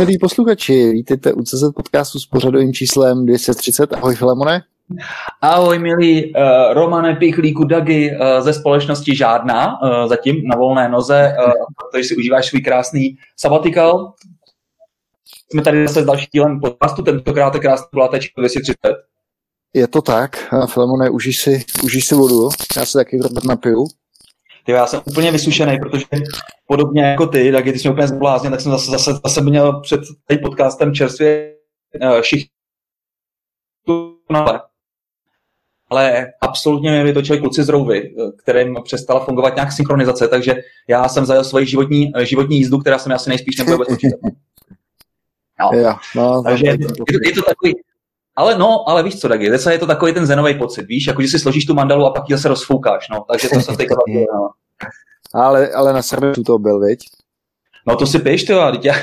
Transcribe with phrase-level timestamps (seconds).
[0.00, 3.92] Milí posluchači, vítejte u CZ podcastu s pořadovým číslem 230.
[3.92, 4.62] Ahoj Filemone.
[5.42, 6.42] Ahoj milí uh,
[6.72, 12.16] Romane Pichlíku Dagi uh, ze společnosti Žádná, uh, zatím na volné noze, uh, protože si
[12.16, 14.12] užíváš svůj krásný sabatikal.
[15.52, 18.76] Jsme tady zase s dalším dílem podcastu, tentokrát je krásný kulateček 230.
[19.74, 23.86] Je to tak, Filemone, užij si, užij si vodu, já se taky napiju.
[24.64, 26.04] Ty, já jsem úplně vysušený, protože
[26.66, 30.00] podobně jako ty, tak když jsme úplně zblázně, tak jsem zase, zase, zase měl před
[30.30, 31.54] tím podcastem čerstvě
[32.02, 32.50] uh, všichni
[35.90, 40.54] ale absolutně mi vytočili kluci z Rouvy, kterým přestala fungovat nějak synchronizace, takže
[40.88, 43.98] já jsem zajel svoji životní, životní jízdu, která se mi asi nejspíš nebude vůbec
[45.60, 45.78] No.
[45.78, 46.84] Ja, no, takže je, to,
[47.24, 47.74] je to takový,
[48.40, 51.28] ale no, ale víš co, Dagi, je to takový ten zenový pocit, víš, jako že
[51.28, 54.50] si složíš tu mandalu a pak ji zase rozfoukáš, no, takže to se teďka no.
[55.34, 56.98] Ale, ale na servisu to byl, viď?
[57.86, 58.52] No to si píš, ty,
[58.82, 58.94] já,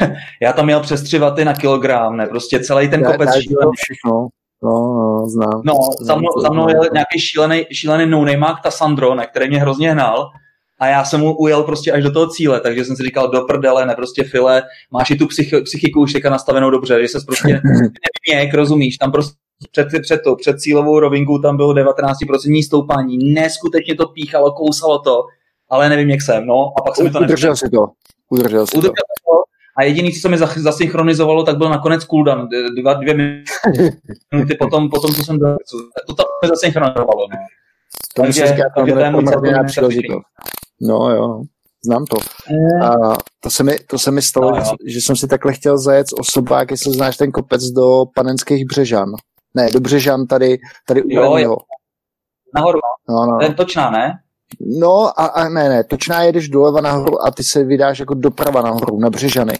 [0.41, 3.71] já tam měl přes tři vaty na kilogram, ne, prostě celý ten kopec šílený.
[3.75, 4.27] Všechno.
[4.63, 5.61] No, no, znám.
[5.65, 9.59] No, za mnou, za mnou je nějaký šílený, šílený no-nameák, ta Sandro, ne, který mě
[9.59, 10.29] hrozně hnal,
[10.79, 13.41] a já jsem mu ujel prostě až do toho cíle, takže jsem si říkal, do
[13.41, 17.19] prdele, ne prostě file, máš i tu psych, psychiku už teďka nastavenou dobře, že se
[17.27, 17.61] prostě
[18.31, 19.37] nevěk, rozumíš, tam prostě
[19.71, 25.23] před, před, to, před cílovou rovinku tam bylo 19% stoupání, neskutečně to píchalo, kousalo to,
[25.69, 27.87] ale nevím, jak jsem, no, a pak se mi to Udržel si to.
[28.29, 29.43] Udržel si Udržel to.
[29.77, 32.49] A jediný, co se mi zasynchronizovalo, tak byl nakonec cooldown,
[32.81, 33.13] dva, dvě
[34.33, 37.27] minuty potom, potom co jsem to tam zasynchronizovalo.
[37.31, 37.37] No.
[38.15, 39.25] To Takže, říkat, to je můj
[39.67, 40.25] příležitost.
[40.81, 41.43] No jo,
[41.85, 42.17] znám to.
[42.51, 42.85] Eh.
[42.85, 46.07] A to se mi, to se mi stalo, no, že jsem si takhle chtěl zajet
[46.19, 49.09] osobák, jestli znáš ten kopec do panenských Břežan.
[49.53, 50.57] Ne, do Břežan tady,
[50.87, 51.55] tady u jo, jo.
[52.55, 52.79] Nahoru.
[53.09, 53.37] No, no.
[53.39, 54.13] Ten točná, ne?
[54.59, 58.61] No a, a ne, ne, točná jedeš doleva nahoru a ty se vydáš jako doprava
[58.61, 59.53] nahoru, na Břežany.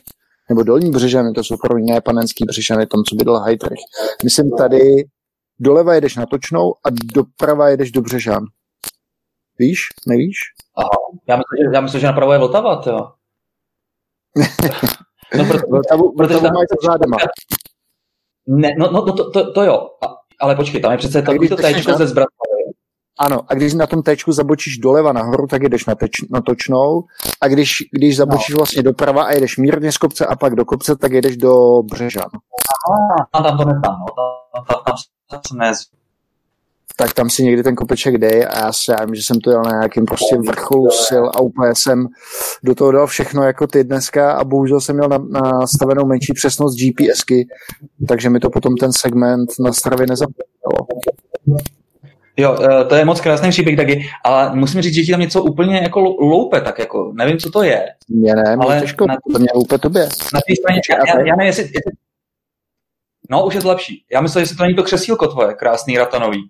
[0.50, 3.80] Nebo dolní Břežany, to jsou první, ne panenský Břežany, tam, co bydl Heidrich.
[4.24, 4.80] Myslím tady,
[5.60, 8.44] doleva jedeš na Točnou a doprava jedeš do Břežan.
[9.60, 9.80] Víš?
[10.08, 10.38] Nevíš?
[10.78, 10.90] Aha,
[11.28, 13.12] já myslím, já myslím že napravo je Vltava, jo.
[15.38, 16.54] no, proto, Vltavu, Vltavu tam...
[16.54, 17.18] mají zádama.
[18.48, 19.90] Ne, no, no to, to, to, jo,
[20.40, 22.48] ale počkej, tam je přece takový to téčko ze Zbraslav,
[23.20, 27.04] ano, a když na tom téčku zabočíš doleva nahoru, tak jdeš na, teč, na točnou.
[27.42, 28.58] A když, když zabočíš no.
[28.58, 32.30] vlastně doprava a jedeš mírně z kopce a pak do kopce, tak jedeš do Břežan.
[32.90, 34.06] Aha, tam to neznám, no.
[34.56, 34.96] Tam, tam, tam,
[35.30, 35.86] tam jsem
[37.00, 39.62] tak tam si někdy ten kopeček dej a já si já že jsem to jel
[39.62, 42.08] na nějakým prostě vrcholu sil a úplně jsem
[42.64, 45.10] do toho dal všechno jako ty dneska a bohužel jsem měl
[45.60, 47.48] nastavenou menší přesnost GPSky,
[48.08, 50.88] takže mi to potom ten segment na stravě nezapomnělo.
[52.38, 55.44] Jo, eh, to je moc krásný příběh taky, ale musím říct, že ti tam něco
[55.44, 57.86] úplně jako loupe, tak jako, nevím, co to je.
[58.10, 60.04] Mě ne, ale těžko, na, to mě loupe tobě.
[60.34, 61.92] Na té straně, já, já, já nevím, jestli, jestli,
[63.30, 64.06] no, už je to lepší.
[64.14, 66.50] Já myslím, že to není to křesílko tvoje, krásný ratanový.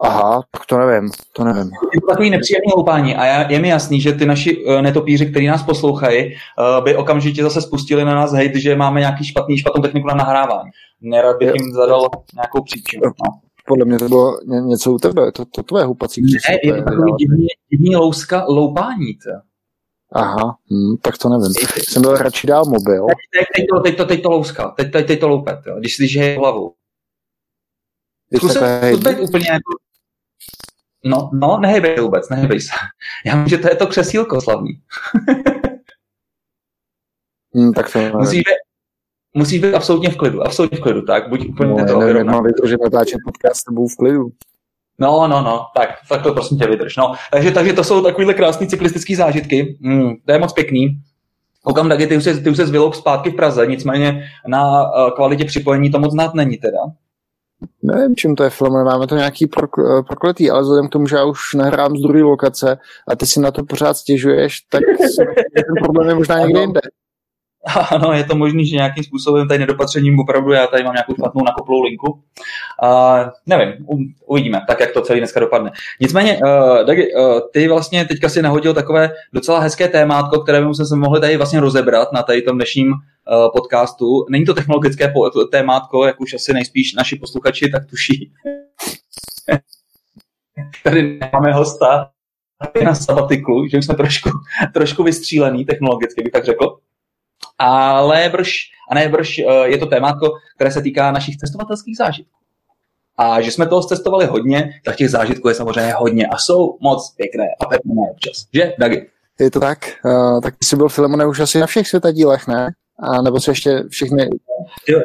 [0.00, 1.70] Aha, tak to nevím, to nevím.
[1.94, 5.26] Je to takový nepříjemný loupání a já, je mi jasný, že ty naši uh, netopíři,
[5.26, 9.58] kteří nás poslouchají, uh, by okamžitě zase spustili na nás hejt, že máme nějaký špatný,
[9.58, 10.70] špatnou techniku na nahrávání.
[11.00, 13.02] Nerad bych jim zadal nějakou příčinu.
[13.04, 16.82] No podle mě to bylo něco u tebe, to, to tvoje hupací Ne, je to
[16.82, 19.14] takový divný, divný louska, loupání.
[19.14, 19.30] To.
[20.12, 21.54] Aha, hm, tak to nevím.
[21.88, 23.06] Jsem byl radši dál mobil.
[23.06, 25.76] Teď, teď, teď, to, teď, to, teď to louska, teď, teď, teď to loupet, jo,
[25.78, 26.38] když si je
[28.36, 28.56] Zkus
[28.98, 29.76] být úplně jako...
[31.04, 32.70] No, no, nehejbej vůbec, nehejbej se.
[33.26, 34.70] Já myslím, že to je to křesílko slavný.
[37.54, 38.54] hmm, tak to Musíš být,
[39.34, 42.44] musí být absolutně v klidu, absolutně v klidu, tak buď úplně no, to nevím, mám
[42.44, 43.64] vydržet natáčet podcast s
[43.94, 44.32] v klidu.
[45.00, 46.96] No, no, no, tak, tak to prosím tě vydrž.
[46.96, 49.78] No, takže, takže to jsou takovýhle krásné cyklistické zážitky.
[49.80, 51.02] Mm, to je moc pěkný.
[51.62, 55.10] Koukám, taky ty už se, ty už se vyloup zpátky v Praze, nicméně na uh,
[55.10, 56.78] kvalitě připojení to moc znát není teda.
[57.82, 61.16] Nevím, čím to je film, máme to nějaký prok- prokletý, ale vzhledem k tomu, že
[61.16, 62.78] já už nahrám z druhé lokace
[63.08, 64.80] a ty si na to pořád stěžuješ, tak
[65.54, 66.80] ten problém je možná někde jinde.
[67.90, 71.44] Ano, je to možný, že nějakým způsobem tady nedopatřením opravdu já tady mám nějakou špatnou
[71.44, 72.12] nakoplou linku.
[72.12, 73.96] Uh, nevím, u,
[74.26, 75.70] uvidíme, tak jak to celý dneska dopadne.
[76.00, 80.74] Nicméně, uh, Dagi, uh, ty vlastně teďka si nahodil takové docela hezké témátko, které bychom
[80.74, 82.92] se mohli tady vlastně rozebrat na tady tom dnešním
[83.52, 84.26] podcastu.
[84.30, 85.12] Není to technologické
[85.50, 88.32] témátko, jak už asi nejspíš naši posluchači tak tuší.
[90.84, 92.10] tady máme hosta
[92.84, 94.30] na sabatiklu, že jsme trošku,
[94.74, 96.78] trošku vystřílený technologicky, bych tak řekl
[97.58, 98.52] ale brž,
[98.90, 102.38] a ne brž, eh, je to témátko, které se týká našich cestovatelských zážitků.
[103.16, 107.14] A že jsme toho cestovali hodně, tak těch zážitků je samozřejmě hodně a jsou moc
[107.16, 108.46] pěkné a pěkné občas.
[108.54, 109.10] Že, Dagi?
[109.40, 109.78] Je to tak.
[110.04, 112.68] Uh, tak jsi byl Filemone už asi na všech světadílech, ne?
[112.98, 114.30] A nebo se ještě všechny...
[114.88, 115.00] Jo,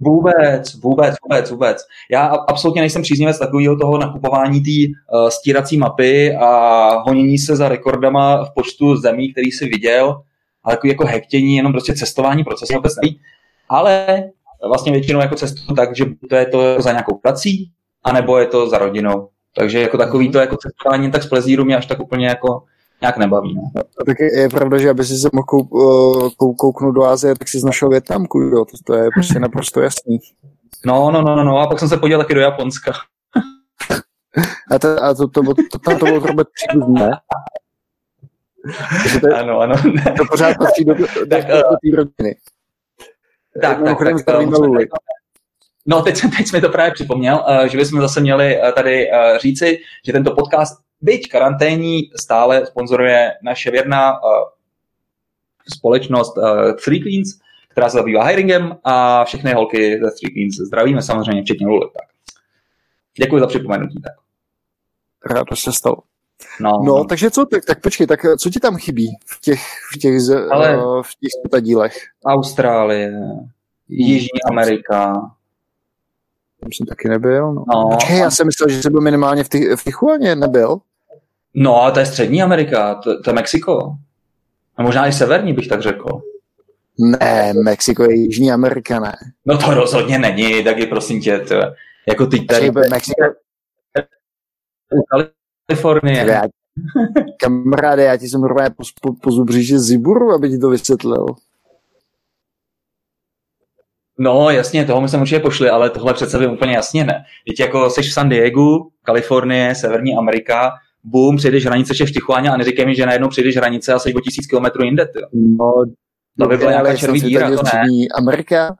[0.00, 1.78] vůbec, vůbec, vůbec, vůbec.
[2.10, 7.68] Já absolutně nejsem příznivec takového toho nakupování té uh, stírací mapy a honění se za
[7.68, 10.22] rekordama v počtu zemí, který si viděl,
[10.64, 13.20] ale takový jako hektění, jenom prostě cestování, proces vůbec neví.
[13.68, 14.24] Ale
[14.68, 17.70] vlastně většinou jako cestu tak, že to je to za nějakou prací,
[18.04, 19.28] anebo je to za rodinou.
[19.56, 22.62] Takže jako takový to jako cestování tak z plezíru mě až tak úplně jako
[23.00, 23.54] nějak nebaví.
[23.54, 23.80] No.
[24.00, 27.04] A tak je, je pravda, že aby si se mohl kou, uh, kou, kouknout do
[27.04, 30.18] Ázie, tak si našel Větnamku, jo, to, to je prostě naprosto jasný.
[30.86, 32.92] No, no, no, no, no, a pak jsem se podíval taky do Japonska.
[34.70, 37.10] a, to, a to, to, to, to, tam to bylo příbuzný, ne?
[39.20, 39.74] To ano, ano.
[40.16, 42.36] To pořád patří do, do, tak, do, do té rodiny.
[43.62, 44.48] Tak, tak, tak, tak,
[45.90, 49.06] No, teď, teď jsme to právě připomněl, že bychom zase měli tady
[49.40, 54.28] říci, že tento podcast Byť karanténní stále sponzoruje naše věrná uh,
[55.76, 61.02] společnost uh, Three Cleans, která se zabývá hiringem a všechny holky ze Three Cleans zdravíme
[61.02, 61.86] samozřejmě, včetně Luli.
[61.94, 62.08] Tak.
[63.18, 64.02] Děkuji za připomenutí.
[64.02, 64.12] Tak.
[65.34, 65.96] Rád to se stalo.
[66.60, 69.60] No, no, no, takže co, tak, tak počkej, tak co ti tam chybí v těch,
[69.94, 70.14] v těch,
[70.50, 71.96] Ale uh, v těch dílech?
[72.24, 73.12] Austrálie,
[73.88, 75.12] Jižní Amerika.
[76.60, 77.52] Tam jsem taky nebyl.
[77.54, 77.64] No.
[77.74, 80.78] No, Počkej, já jsem myslel, že jsi byl minimálně v, těch, v Tichuaně, nebyl?
[81.54, 83.94] No, a to je Střední Amerika, to, to je Mexiko.
[84.76, 86.22] A možná i severní bych tak řekl.
[86.98, 89.14] Ne, Mexiko je Jižní Amerika, ne.
[89.46, 91.54] No to rozhodně není, tak je prosím tě, to,
[92.08, 92.70] jako ty tady...
[92.70, 93.22] Mexiko...
[95.68, 96.26] Kalifornie.
[96.26, 96.42] Já,
[97.40, 101.26] kamaráde, já ti jsem normálně po, po, po zubříži Ziburu, aby ti to vysvětlil.
[104.18, 107.24] No, jasně, toho my jsme určitě pošli, ale tohle přece vím úplně jasně ne.
[107.46, 110.72] Teď jako jsi v San Diego, Kalifornie, Severní Amerika,
[111.04, 114.20] boom, přijdeš hranice v Tichuáně a neříkej mi, že najednou přijdeš hranice a jsi o
[114.20, 115.06] tisíc kilometrů jinde.
[115.06, 115.20] Ty.
[115.32, 115.84] No,
[116.38, 117.82] to by byla nějaká červí díra, to ne.
[118.14, 118.76] Amerika,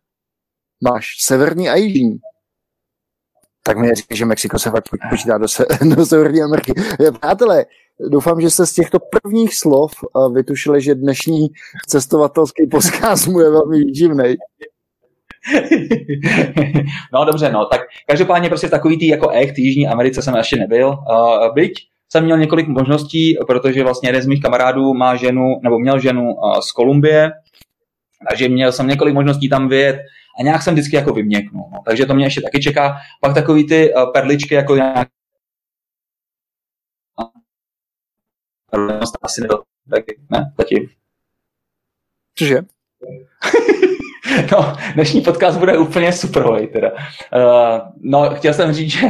[0.91, 2.19] máš severní a jižní.
[3.63, 5.67] Tak mi říká, že Mexiko se fakt počítá do, se,
[5.97, 6.73] do Severní Ameriky.
[7.21, 7.65] Přátelé,
[8.11, 9.93] doufám, že jste z těchto prvních slov
[10.33, 11.49] vytušili, že dnešní
[11.87, 14.25] cestovatelský podcast mu je velmi výživný.
[17.13, 20.89] no dobře, no, tak každopádně prostě takový tý jako echt Jižní Americe jsem ještě nebyl.
[20.89, 21.73] Uh, byť
[22.09, 26.35] jsem měl několik možností, protože vlastně jeden z mých kamarádů má ženu, nebo měl ženu
[26.35, 27.31] uh, z Kolumbie,
[28.31, 29.97] takže měl jsem několik možností tam vyjet
[30.41, 31.65] a nějak jsem vždycky jako vyměknul.
[31.73, 31.79] No.
[31.87, 32.97] Takže to mě ještě taky čeká.
[33.21, 35.09] Pak takový ty uh, perličky jako nějak
[39.23, 39.63] asi nebyl.
[39.91, 40.89] Taky, ne, zatím.
[42.35, 42.59] Cože?
[44.53, 46.93] No, dnešní podcast bude úplně super, teda.
[46.93, 49.07] Uh, no, chtěl jsem říct, že...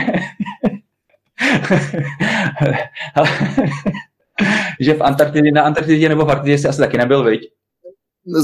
[4.81, 7.41] že v Antarktidě, na Antarktidě nebo v Arktidě jsi asi taky nebyl, viď?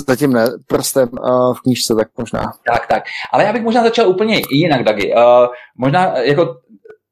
[0.08, 2.52] Zatím ne, prstem uh, v knížce tak možná.
[2.72, 3.04] Tak, tak.
[3.32, 5.14] Ale já bych možná začal úplně jinak, Dagi.
[5.14, 5.46] Uh,
[5.78, 6.56] možná jako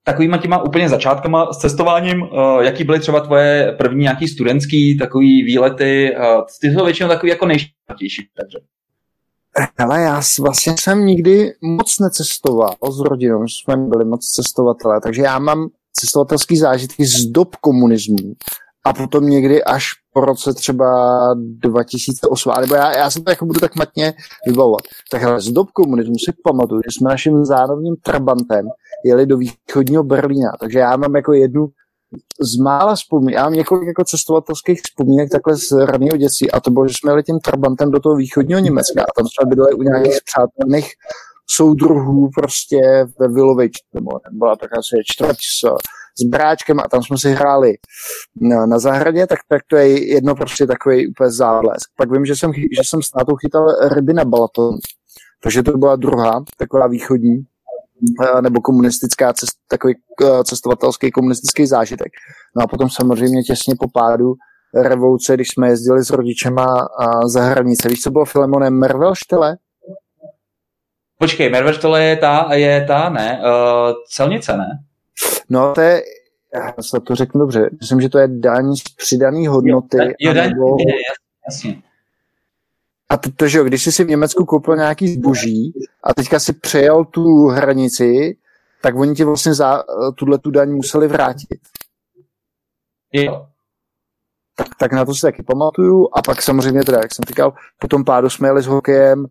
[0.05, 5.43] takovýma těma úplně začátkama s cestováním, uh, jaký byly třeba tvoje první nějaký studentský takový
[5.43, 8.59] výlety, uh, ty jsou většinou takový jako nejštěstější, takže.
[9.79, 15.39] Ale já vlastně jsem nikdy moc necestoval s rodinou, jsme byli moc cestovatelé, takže já
[15.39, 18.35] mám cestovatelský zážitky z dob komunismu
[18.85, 23.61] a potom někdy až po roce třeba 2008, nebo já, já se to jako budu
[23.61, 24.15] tak matně
[24.47, 24.81] vybavovat.
[25.11, 28.67] Tak z dob komunismu si pamatuju, že jsme naším zánovním trabantem
[29.05, 31.69] jeli do východního Berlína, takže já mám jako jednu
[32.41, 36.71] z mála vzpomínek, já mám několik jako cestovatelských vzpomínek takhle z raného dětství a to
[36.71, 39.83] bylo, že jsme jeli tím Trabantem do toho východního Německa a tam jsme bydleli u
[39.83, 40.93] nějakých přátelných
[41.51, 42.81] soudruhů prostě
[43.21, 45.61] ve Vilovič, nebo byla tak asi čtvrť s,
[46.21, 47.73] s bráčkem a tam jsme si hráli
[48.41, 51.91] na, na zahradě, tak, tak to je jedno prostě takový úplně záblesk.
[51.97, 54.75] Pak vím, že jsem, že jsem s tátou chytal ryby na Balaton,
[55.43, 57.45] takže to byla druhá, taková východní
[58.41, 62.13] nebo komunistická cest, takový eh, cestovatelský komunistický zážitek.
[62.57, 64.35] No a potom samozřejmě těsně po pádu
[64.75, 66.89] revoluce, když jsme jezdili s rodičema
[67.27, 67.89] za hranice.
[67.89, 69.57] Víš, co bylo Filemone Mervelštele?
[71.19, 74.67] Počkej, Mervelštele je ta, je ta, ne, uh, celnice, ne?
[75.49, 76.03] No, to je,
[76.55, 79.97] já se to řeknu dobře, myslím, že to je daň z přidaný hodnoty.
[79.97, 80.77] Jo, jo daň, nebo...
[80.79, 80.95] je,
[81.49, 81.83] jasně.
[83.13, 85.73] A to, to, že jo, když jsi si v Německu koupil nějaký zboží
[86.05, 88.37] a teďka si přejel tu hranici,
[88.83, 91.61] tak oni ti vlastně za tuhle tu daň museli vrátit.
[93.13, 93.47] Jo.
[94.57, 96.09] Tak, tak na to si taky pamatuju.
[96.17, 99.27] A pak samozřejmě teda, jak jsem říkal, po tom pádu jsme jeli s hokejem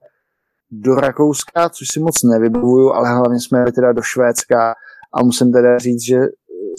[0.72, 4.74] do Rakouska, což si moc nevybavuju, ale hlavně jsme jeli teda do Švédska
[5.14, 6.18] a musím teda říct, že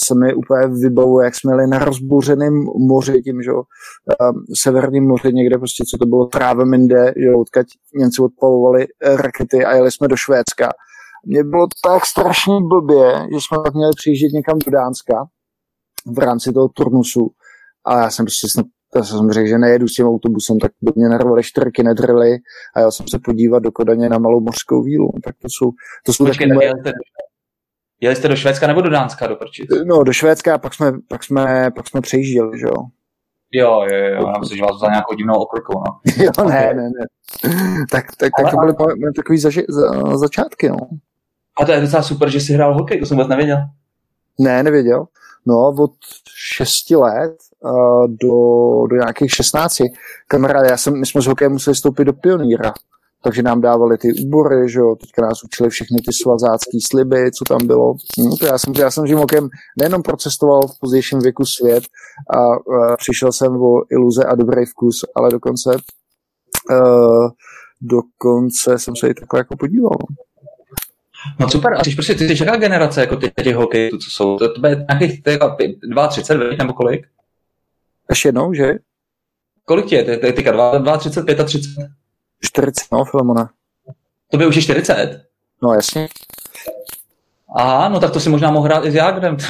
[0.05, 2.55] se mi úplně vybavuje, jak jsme jeli na rozbouřeném
[2.89, 3.63] moři, tím, že jo,
[4.63, 9.75] severním moři někde prostě, co to bylo, Travemünde, jo, odkud Němci odpalovali eh, rakety a
[9.75, 10.69] jeli jsme do Švédska.
[11.27, 15.15] Mně bylo tak strašně blbě, že jsme pak měli přijíždět někam do Dánska
[16.07, 17.31] v rámci toho turnusu
[17.87, 20.93] a já jsem prostě snad já jsem řekl, že nejedu s tím autobusem, tak by
[20.97, 22.31] mě narvali čtyřky nedrily
[22.77, 25.09] a já jsem se podívat do Kodaně na malou mořskou vílu.
[25.25, 25.71] Tak to jsou,
[26.07, 26.73] to jsou Počkej, moje...
[28.03, 29.71] jeli jste do Švédska nebo do Dánska do prčic?
[29.85, 32.75] No, do Švédska a pak jsme, pak jsme, pak jsme přejížděli, že jo.
[33.55, 36.01] Jo, jo, jo, já myslím, že vás za nějakou divnou okurkou, no.
[36.25, 37.07] jo, ne, ne, ne.
[37.91, 40.77] Tak, tak, tak to byly takový zaži, za, začátky, no.
[41.61, 43.59] A to je docela super, že jsi hrál hokej, to jsem vůbec nevěděl.
[44.39, 45.07] Ne, nevěděl.
[45.47, 45.93] No, od
[46.55, 48.37] 6 let uh, do,
[48.87, 49.79] do nějakých 16.
[50.27, 52.73] Kamaráde, já jsem, my jsme z hokeje museli stoupit do pioníra,
[53.23, 57.45] takže nám dávali ty úbory, že jo, teďka nás učili všechny ty svazácký sliby, co
[57.45, 57.95] tam bylo.
[58.19, 59.49] No, to já jsem, já jsem tím hokejem
[59.79, 61.85] nejenom procestoval v pozdějším věku svět
[62.31, 65.71] a, a přišel jsem o iluze a dobrý vkus, ale dokonce
[66.71, 67.29] uh,
[67.81, 69.97] dokonce jsem se i takhle jako podíval.
[70.11, 70.17] No.
[71.41, 74.39] No super, a jsi prostě, ty jsi jaká generace, jako ty, těch hokejů, co jsou?
[74.39, 75.23] To, to je nějakých
[76.09, 77.07] 32, nebo kolik?
[78.11, 78.75] Ještě jednou, že?
[79.65, 80.19] Kolik tě je?
[80.19, 81.89] Ty, tyka 32, 30, 35?
[82.45, 83.51] 40, no, Filemona.
[84.31, 85.21] To by už je 40?
[85.63, 86.09] No, jasně.
[87.57, 89.37] Aha, no tak to si možná mohl hrát i s Jágrem.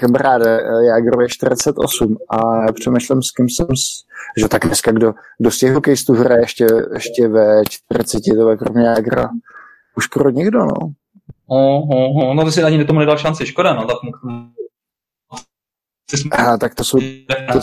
[0.00, 4.04] Kamaráde, Jágro je 48 a já přemýšlím, s kým jsem, s...
[4.36, 8.56] že tak dneska kdo, kdo z těch hokejistů hraje ještě, ještě ve 40, to je
[8.56, 9.28] kromě Jágra.
[9.96, 10.74] Už skoro nikdo, no.
[11.46, 12.34] Oh, oh, oh.
[12.34, 13.84] No to si ani tomu nedal šanci, škoda, no.
[13.84, 13.96] Tak...
[16.32, 16.98] Aha, tak to jsou,
[17.52, 17.60] to,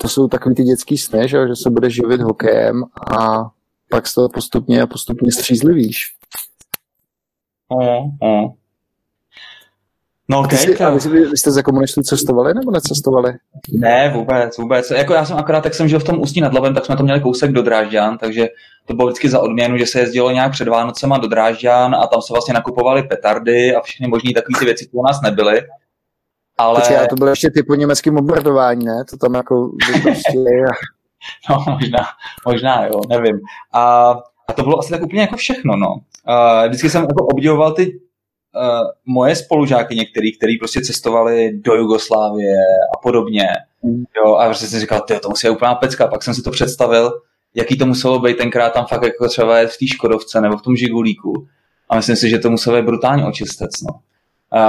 [0.00, 2.84] to jsou takový ty dětský sny, že, že se bude živit hokejem
[3.16, 3.50] a
[3.90, 6.14] pak z toho postupně a postupně střízlivíš.
[7.68, 8.48] Oh.
[10.30, 13.32] No, okay, jsi, a vy, vy jste za komunistů cestovali nebo necestovali?
[13.72, 14.90] Ne, vůbec, vůbec.
[14.90, 17.02] Jako já jsem akorát, tak jsem žil v tom Ústí nad Labem, tak jsme to
[17.02, 18.48] měli kousek do Drážďan, takže
[18.86, 22.22] to bylo vždycky za odměnu, že se jezdilo nějak před Vánocema do Drážďan a tam
[22.22, 25.62] se vlastně nakupovaly petardy a všechny možné takové ty věci, které u nás nebyly.
[26.58, 26.80] Ale...
[26.80, 29.04] Počkej, to bylo ještě typu německý bombardování, ne?
[29.10, 29.70] To tam jako
[30.02, 30.38] prostě...
[31.50, 32.06] no, možná,
[32.46, 33.40] možná, jo, nevím.
[33.72, 34.10] A,
[34.48, 35.88] a to bylo asi tak úplně jako všechno, no.
[36.28, 42.56] Uh, vždycky jsem jako obdivoval ty uh, moje spolužáky některý, kteří prostě cestovali do Jugoslávie
[42.94, 43.48] a podobně.
[43.82, 44.04] Mm.
[44.16, 46.06] Jo, a prostě jsem říkal, to musí být úplná pecka.
[46.08, 47.12] Pak jsem si to představil,
[47.54, 50.76] jaký to muselo být tenkrát tam fakt jako třeba v té Škodovce nebo v tom
[50.76, 51.46] Žigulíku.
[51.88, 54.00] A myslím si, že to muselo být brutální očistec, no.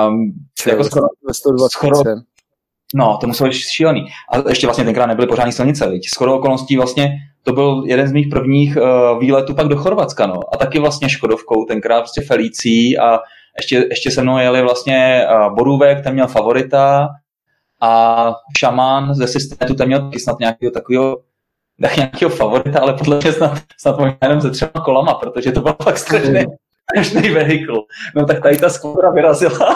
[0.07, 2.03] Um, Čo, jako skoro, 120 skoro,
[2.95, 4.05] No, to muselo být šílený.
[4.31, 6.09] A ještě vlastně tenkrát nebyly pořádní silnice, viď?
[6.09, 7.11] Skoro okolností vlastně
[7.43, 10.39] to byl jeden z mých prvních uh, výletů pak do Chorvatska, no.
[10.53, 13.19] A taky vlastně Škodovkou, tenkrát prostě Felicí a
[13.57, 17.09] ještě, ještě se mnou jeli vlastně uh, Borůvek, ten měl favorita
[17.81, 21.17] a Šamán ze systému, ten měl taky snad nějakého takového
[21.97, 25.75] nějakého favorita, ale podle mě snad, snad možná jenom se třema kolama, protože to bylo
[25.83, 26.45] fakt strašný,
[26.91, 27.83] strašný vehikl.
[28.15, 29.75] No tak tady ta skóra vyrazila.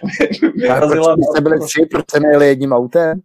[0.54, 3.20] vyrazila proč jste byli tři, proč jste nejeli jedním autem?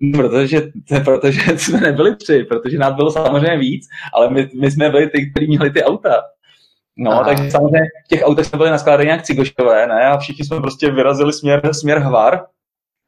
[0.00, 0.62] No, protože,
[1.04, 5.30] protože jsme nebyli tři, protože nás bylo samozřejmě víc, ale my, my jsme byli ty,
[5.30, 6.22] kteří měli ty auta.
[6.98, 7.24] No, Aha.
[7.24, 10.06] takže samozřejmě v těch autech jsme byli naskládaní jak cigoškové, ne?
[10.06, 12.40] A všichni jsme prostě vyrazili směr, směr Hvar,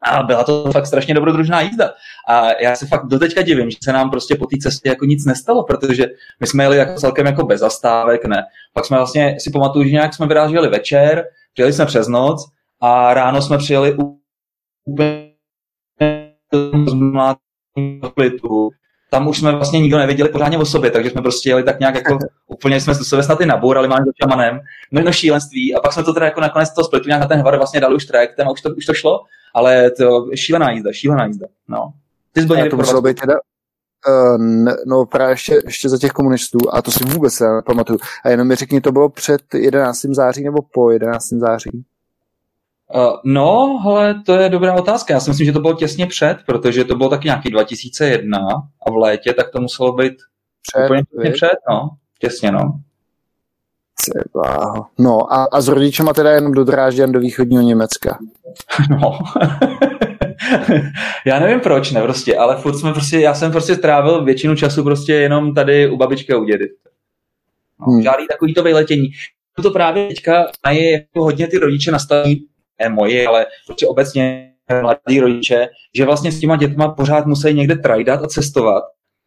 [0.07, 1.91] a byla to fakt strašně dobrodružná jízda.
[2.29, 5.27] A já se fakt doteďka divím, že se nám prostě po té cestě jako nic
[5.27, 6.07] nestalo, protože
[6.41, 8.45] my jsme jeli jako celkem jako bez zastávek, ne.
[8.73, 13.15] Pak jsme vlastně si pamatuju, že nějak jsme vyráželi večer, přijeli jsme přes noc a
[13.15, 13.97] ráno jsme přijeli
[14.85, 15.37] úplně
[19.11, 21.95] tam už jsme vlastně nikdo nevěděli pořádně o sobě, takže jsme prostě jeli tak nějak
[21.95, 24.61] jako, úplně jsme se sebe snad i nabourali, máme za šamanem,
[24.93, 27.41] no, no šílenství a pak jsme to teda jako nakonec toho splitu nějak na ten
[27.41, 29.21] hvar vlastně dali už trajektem a už to, už to šlo,
[29.55, 31.93] ale to šílená jízda, šílená jízda, no.
[32.33, 33.35] Ty jsi byl někdy to muselo být teda,
[34.09, 37.99] Uh, no právě ještě, ještě za těch komunistů a to si vůbec nepamatuju.
[38.25, 40.01] A jenom mi řekni, to bylo před 11.
[40.01, 41.29] září nebo po 11.
[41.29, 41.85] září?
[42.95, 45.15] Uh, no, ale to je dobrá otázka.
[45.15, 48.39] Já si myslím, že to bylo těsně před, protože to bylo taky nějaký 2001
[48.87, 50.13] a v létě, tak to muselo být
[50.63, 51.91] před, úplně těsně před, no.
[52.21, 52.81] Těsně, no.
[54.01, 54.73] Třeba.
[54.99, 58.19] No a, a s rodičema teda jenom do Drážďan do východního Německa.
[58.91, 59.19] No.
[61.27, 64.85] já nevím proč, ne prostě, ale furt jsme prostě, já jsem prostě strávil většinu času
[64.85, 66.69] prostě jenom tady u babičky a u dědy.
[67.81, 68.03] No, hmm.
[68.03, 69.09] Žádný takový to vejletění.
[69.63, 72.56] To právě teďka mají jako hodně ty rodiče nastaví, ne
[72.89, 74.53] moji, ale prostě obecně
[74.83, 78.85] mladí rodiče, že vlastně s těma dětma pořád musí někde trajdat a cestovat,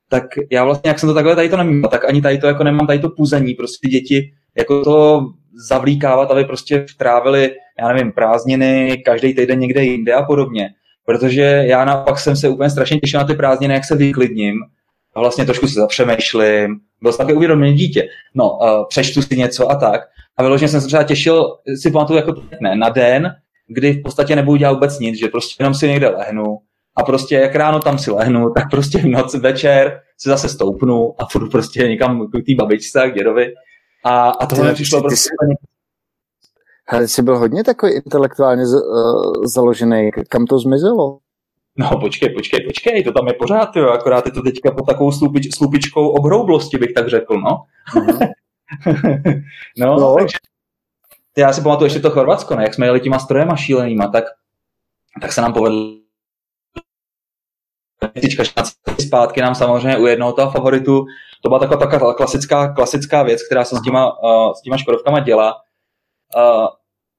[0.10, 2.64] tak já vlastně, jak jsem to takhle tady to nemám, tak ani tady to jako
[2.64, 5.26] nemám tady to puzení, prostě děti jako to
[5.70, 10.70] zavlíkávat, aby prostě trávili, já nevím, prázdniny, každý týden někde jinde a podobně.
[11.06, 14.56] Protože já naopak jsem se úplně strašně těšil na ty prázdniny, jak se vyklidním
[15.20, 18.08] a vlastně trošku se zapřemýšlím, byl jsem také uvědoměný dítě.
[18.34, 20.02] No, uh, přečtu si něco a tak.
[20.38, 23.36] A vyloženě jsem se třeba těšil, si pamatuju jako ne, na den,
[23.68, 26.58] kdy v podstatě nebudu dělat vůbec nic, že prostě jenom si někde lehnu
[26.96, 31.22] a prostě jak ráno tam si lehnu, tak prostě v noc večer se zase stoupnu
[31.22, 33.54] a půjdu prostě někam k té babičce a k dědovi.
[34.06, 35.16] A, a tohle přišlo prostě...
[35.16, 35.56] Jsi,
[36.88, 40.10] hele, jsi byl hodně takový intelektuálně z, uh, založený.
[40.30, 41.18] Kam to zmizelo?
[41.80, 45.12] No počkej, počkej, počkej, to tam je pořád, jo, akorát je to teďka pod takovou
[45.12, 47.64] slupič, slupičkou obhroublosti, bych tak řekl, no.
[47.96, 48.32] Uh-huh.
[49.78, 50.38] no, no, takže
[51.38, 54.24] já si pamatuju ještě to Chorvatsko, ne, jak jsme jeli těma strojema šílenýma, tak,
[55.22, 56.00] tak se nám povedlo
[59.00, 61.06] zpátky nám samozřejmě u jednoho toho favoritu,
[61.42, 65.20] to byla taková, taková klasická, klasická věc, která se s těma, uh, s těma Škodovkama
[65.20, 65.56] dělá,
[66.36, 66.68] uh,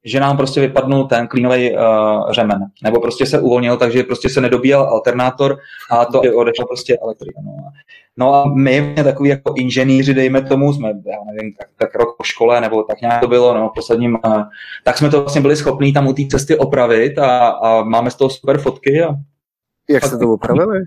[0.05, 1.79] že nám prostě vypadnul ten klínový uh,
[2.31, 5.59] řemen, nebo prostě se uvolnil, takže prostě se nedobíjel alternátor
[5.91, 7.41] a to odešla prostě elektrika.
[7.45, 7.53] No.
[8.17, 12.25] no a my takový jako inženýři, dejme tomu, jsme, já nevím, tak, tak rok po
[12.25, 14.43] škole, nebo tak nějak to bylo, no, posledním, uh,
[14.85, 18.15] tak jsme to vlastně byli schopní tam u té cesty opravit a, a máme z
[18.15, 19.03] toho super fotky.
[19.03, 19.15] A,
[19.91, 20.81] Jak jste to opravili?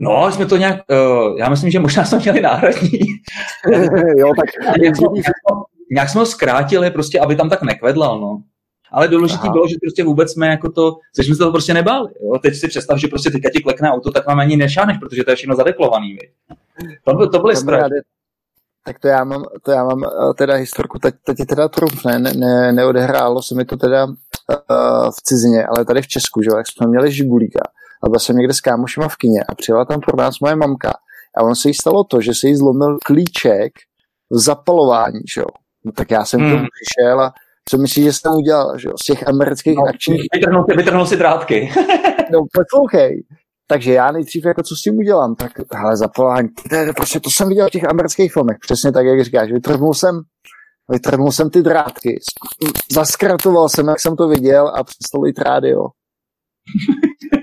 [0.00, 2.98] No, jsme to nějak, uh, já myslím, že možná jsme měli náhradní.
[4.16, 4.46] jo, tak
[5.90, 8.42] nějak jsme ho zkrátili, prostě, aby tam tak nekvedlal, no.
[8.92, 12.08] Ale důležité bylo, že prostě vůbec jsme jako to, že jsme se toho prostě nebáli.
[12.22, 12.38] Jo?
[12.42, 15.30] Teď si představ, že prostě teďka ti klekne auto, tak vám ani nešáneš, protože to
[15.30, 16.08] je všechno zadeklovaný.
[16.12, 16.30] Viď?
[17.04, 17.90] To, to byly strach.
[18.84, 22.04] Tak to já mám, to já mám uh, teda historku, teď, teď je teda trumf,
[22.04, 24.14] ne, ne, neodehrálo se mi to teda uh,
[25.10, 27.60] v cizině, ale tady v Česku, že jak jsme měli Žigulíka
[28.04, 30.92] a byl jsem někde s kámošima v kině a přijela tam pro nás moje mamka
[31.36, 33.72] a on se jí stalo to, že se jí zlomil klíček
[34.30, 35.46] v zapalování, že jo.
[35.86, 36.50] No tak já jsem hmm.
[36.50, 37.32] tomu přišel a
[37.68, 40.22] co myslíš, že jsem udělal, že jo, z těch amerických no, akčních...
[40.34, 41.72] Vytrhnul si, vytrhnul si drátky.
[42.32, 43.24] no poslouchej.
[43.68, 45.94] Takže já nejdřív jako co s tím udělám, tak hele,
[46.72, 50.20] je, prostě to jsem viděl v těch amerických filmech, přesně tak, jak říkáš, vytrhnul jsem,
[50.90, 52.20] vytrhnul jsem ty drátky,
[52.92, 55.80] zaskratoval jsem, jak jsem to viděl a přestal i rádio.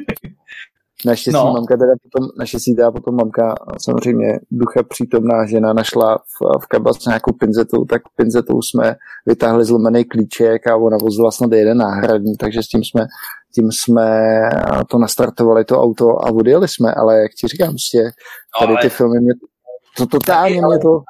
[1.06, 1.54] Naštěstí no.
[1.54, 7.10] mamka teda potom, naštěstí teda potom mamka, samozřejmě ducha přítomná žena našla v, v kabelce
[7.10, 12.64] nějakou pinzetou, tak pinzetou jsme vytáhli zlomený klíček a ona vozila snad jeden náhradní, takže
[12.64, 13.06] s tím jsme,
[13.56, 14.40] tím jsme
[14.90, 18.04] to nastartovali to auto a odjeli jsme, ale jak ti říkám, prostě
[18.62, 19.34] no, tady ty filmy mě
[19.98, 21.02] to totálně mě to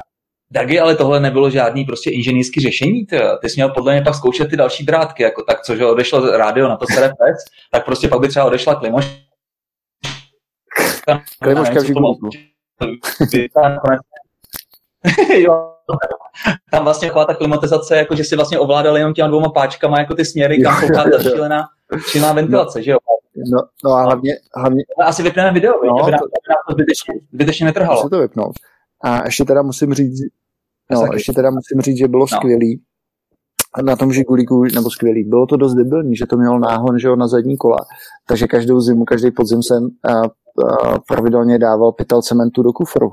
[0.51, 3.05] Dagi, ale tohle nebylo žádný prostě inženýrský řešení.
[3.05, 6.37] Ty, ty jsi měl podle mě pak zkoušet ty další drátky, jako tak, cože odešlo
[6.37, 7.37] rádio na to se pec,
[7.71, 9.22] tak prostě pak by třeba odešla klimoš
[11.39, 12.29] Klimoška v žigulíku.
[16.71, 20.15] tam vlastně taková ta klimatizace, jako že si vlastně ovládali jenom těma dvouma páčkama, jako
[20.15, 21.63] ty směry, kam kouká ta šílená,
[22.11, 22.97] šílená ventilace, no, že jo?
[23.51, 24.83] No, no a hlavně, hlavně...
[25.05, 26.17] Asi vypneme video, no, aby, to,
[26.67, 28.09] to zbytečně, zbytečně netrhalo.
[28.09, 28.55] to vypnout.
[29.03, 30.21] A ještě teda musím říct,
[30.91, 32.37] no, ještě teda musím říct, že bylo no.
[32.37, 32.81] skvělý,
[33.81, 35.23] na tom žigulíku, nebo skvělý.
[35.23, 37.77] Bylo to dost debilní, že to mělo náhon že jo, na zadní kola.
[38.27, 40.21] Takže každou zimu, každý podzim jsem a,
[41.07, 43.11] pravidelně dával pytel cementu do kufru.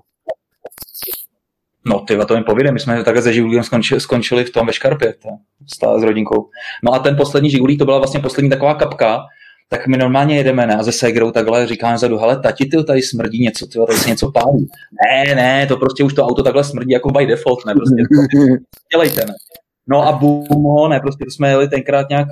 [1.87, 4.73] No ty to mi povídej, my jsme takhle se žigulíkem skončili, skončili v tom ve
[4.73, 5.29] Škarpě, to,
[5.75, 6.49] stále s rodinkou.
[6.85, 9.21] No a ten poslední žigulík, to byla vlastně poslední taková kapka,
[9.69, 10.77] tak my normálně jedeme ne?
[10.77, 14.09] a ze Segrou takhle říkáme zadu, hele, tati, ty tady smrdí něco, ty tady se
[14.09, 14.69] něco pálí.
[15.07, 18.03] Ne, ne, to prostě už to auto takhle smrdí jako by default, ne, prostě
[18.93, 19.35] dělejte, ne.
[19.89, 22.29] No a bum, ne, prostě jsme jeli tenkrát nějak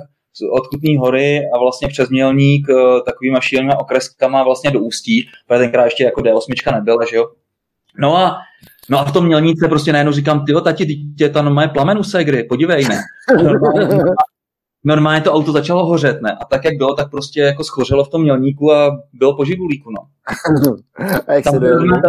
[0.51, 5.59] od Kutní hory a vlastně přes Mělník eh, takovýma šílenými okreskama vlastně do Ústí, protože
[5.59, 7.25] tenkrát ještě jako D8 nebyla, že jo.
[7.97, 8.37] No a
[8.89, 12.03] No a v tom mělníce prostě najednou říkám, ty tati, dítě, ta normálně plamen u
[12.03, 13.01] Segry, podívej, ne.
[13.43, 14.03] Normálně,
[14.83, 16.37] normálně to auto začalo hořet, ne?
[16.41, 19.91] A tak, jak bylo, tak prostě jako schořelo v tom mělníku a bylo po žigulíku,
[19.91, 20.07] no.
[21.27, 22.01] a jak tam, se tam,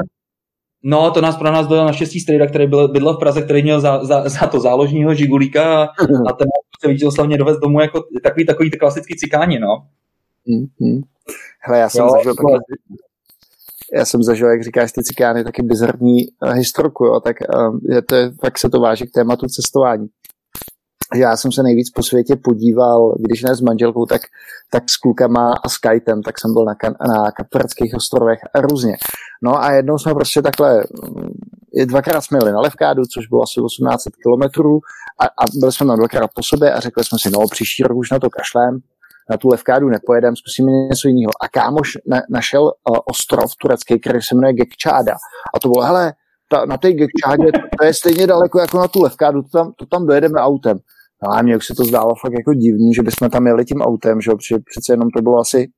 [0.83, 3.81] No, to nás pro nás dojel naštěstí strejda, který byl, bydlel v Praze, který měl
[3.81, 5.85] za, za, za to záložního žigulíka a,
[6.29, 6.49] a ten
[6.81, 9.87] se vítězoslavně dovez domů jako takový, takový klasický cikáni, no.
[10.49, 11.01] Mm-hmm.
[11.61, 12.53] Hele, já jsem jo, zažil taky,
[13.95, 18.03] já jsem zažil, jak říkáš, ty cikány, taky bizarní uh, historku, jo, tak uh, je
[18.03, 20.09] to, fakt se to váží k tématu cestování
[21.15, 24.23] já jsem se nejvíc po světě podíval, když ne s manželkou, tak,
[24.71, 26.75] tak s klukama a s kajtem, tak jsem byl na,
[27.15, 28.97] na Kapverdských ostrovech a různě.
[29.43, 30.85] No a jednou jsme prostě takhle,
[31.17, 34.81] mm, dvakrát jsme jeli na Levkádu, což bylo asi 1800 kilometrů
[35.21, 37.99] a, a byli jsme tam dvakrát po sobě a řekli jsme si, no příští rok
[37.99, 38.81] už na to kašlem,
[39.31, 41.31] na tu Levkádu nepojedeme, zkusíme něco jiného.
[41.41, 45.15] A kámoš na, našel uh, ostrov turecký, který se jmenuje Gekčáda.
[45.55, 46.13] A to bylo, hele,
[46.49, 49.87] ta, na té Gekčádě, to je stejně daleko jako na tu levkádu, to tam, to
[49.87, 50.79] tam dojedeme autem.
[51.23, 53.81] No a mně už se to zdálo fakt jako divný, že bychom tam jeli tím
[53.81, 55.71] autem, že protože přece jenom to bylo asi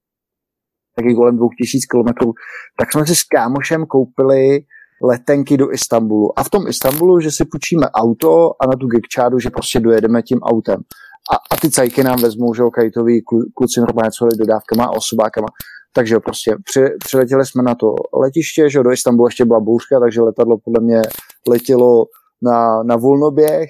[0.96, 2.32] taky kolem 2000 kilometrů,
[2.78, 4.60] tak jsme si s kámošem koupili
[5.02, 6.38] letenky do Istanbulu.
[6.38, 10.22] A v tom Istanbulu, že si půjčíme auto a na tu Gekčádu, že prostě dojedeme
[10.22, 10.80] tím autem.
[11.32, 13.22] A, a ty cajky nám vezmou, že kajtoví
[13.56, 15.46] kluci normálně celý dodávkama a osobákama.
[15.94, 17.86] Takže prostě při, přiletěli jsme na to
[18.22, 21.02] letiště, že do Istanbulu ještě byla bouřka, takže letadlo podle mě
[21.48, 22.04] letělo
[22.42, 23.68] na, na volnoběh.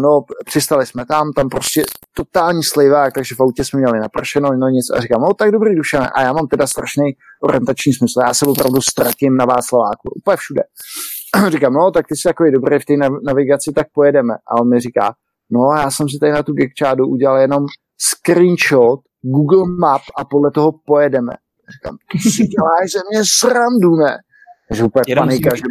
[0.00, 1.84] No, přistali jsme tam, tam prostě
[2.16, 4.90] totální slivák, takže v autě jsme měli napršeno, no nic.
[4.90, 8.46] A říkám, no tak dobrý duše, a já mám teda strašný orientační smysl, já se
[8.46, 10.62] opravdu ztratím na Václaváku, úplně všude.
[11.48, 12.94] říkám, no tak ty jsi jako dobrý v té
[13.26, 14.34] navigaci, tak pojedeme.
[14.34, 15.14] A on mi říká,
[15.50, 17.66] no já jsem si tady na tu Gekčádu udělal jenom
[17.98, 21.32] screenshot Google Map a podle toho pojedeme.
[21.72, 24.18] Říkám, ty si děláš ze mě srandu, ne?
[24.68, 25.56] Takže úplně Jenom panika.
[25.56, 25.62] Že...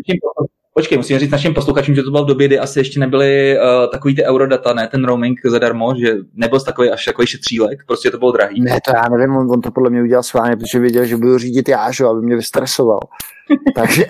[0.75, 3.91] Počkej, musím říct našim posluchačům, že to bylo v době, kdy asi ještě nebyly uh,
[3.91, 8.17] takový ty eurodata, ne ten roaming zadarmo, že nebyl takový až takový šetřílek, prostě to
[8.17, 8.61] bylo drahý.
[8.61, 11.37] Ne, to já nevím, on, on to podle mě udělal sváně, protože věděl, že budu
[11.37, 12.99] řídit já, že, aby mě vystresoval.
[13.75, 14.05] takže,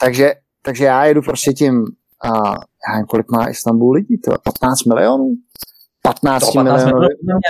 [0.00, 2.54] takže, takže já jedu prostě tím, uh,
[2.88, 5.34] já nevím, kolik má Istanbul lidí, to 15 milionů?
[6.02, 7.00] 15, to 15 milionů.
[7.00, 7.40] milionů.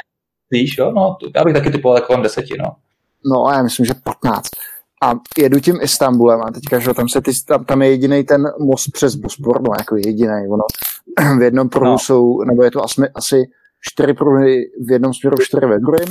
[0.51, 2.77] Víš, jo, no, já bych taky typoval jako deseti, no.
[3.25, 4.49] No a já myslím, že 15.
[5.03, 8.45] A jedu tím Istanbulem a teďka, že tam, se ty, tam, tam je jediný ten
[8.61, 10.65] most přes Bospor, no jako jediný, ono
[11.39, 11.99] v jednom pruhu no.
[11.99, 13.43] jsou, nebo je to asi, asi
[13.81, 16.09] čtyři pruhy v jednom směru, čtyři ve druhém.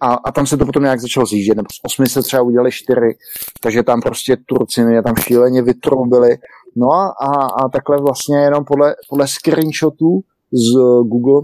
[0.00, 2.72] A, a tam se to potom nějak začalo zjíždět, nebo z osmi se třeba udělali
[2.72, 3.16] čtyři,
[3.60, 6.36] takže tam prostě Turci mě tam šíleně vytroubili.
[6.76, 10.20] No a, a, a takhle vlastně jenom podle, podle screenshotů
[10.52, 11.40] z Google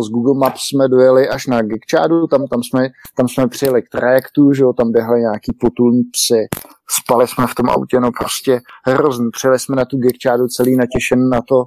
[0.00, 3.88] z Google Maps jsme dojeli až na Gekčádu, tam, tam, jsme, tam jsme přijeli k
[3.88, 6.46] trajektu, že jo, tam běhali nějaký potulní psy,
[7.00, 9.30] spali jsme v tom autě, no prostě hrozný.
[9.30, 11.64] Přijeli jsme na tu Gekčádu celý natěšen na to,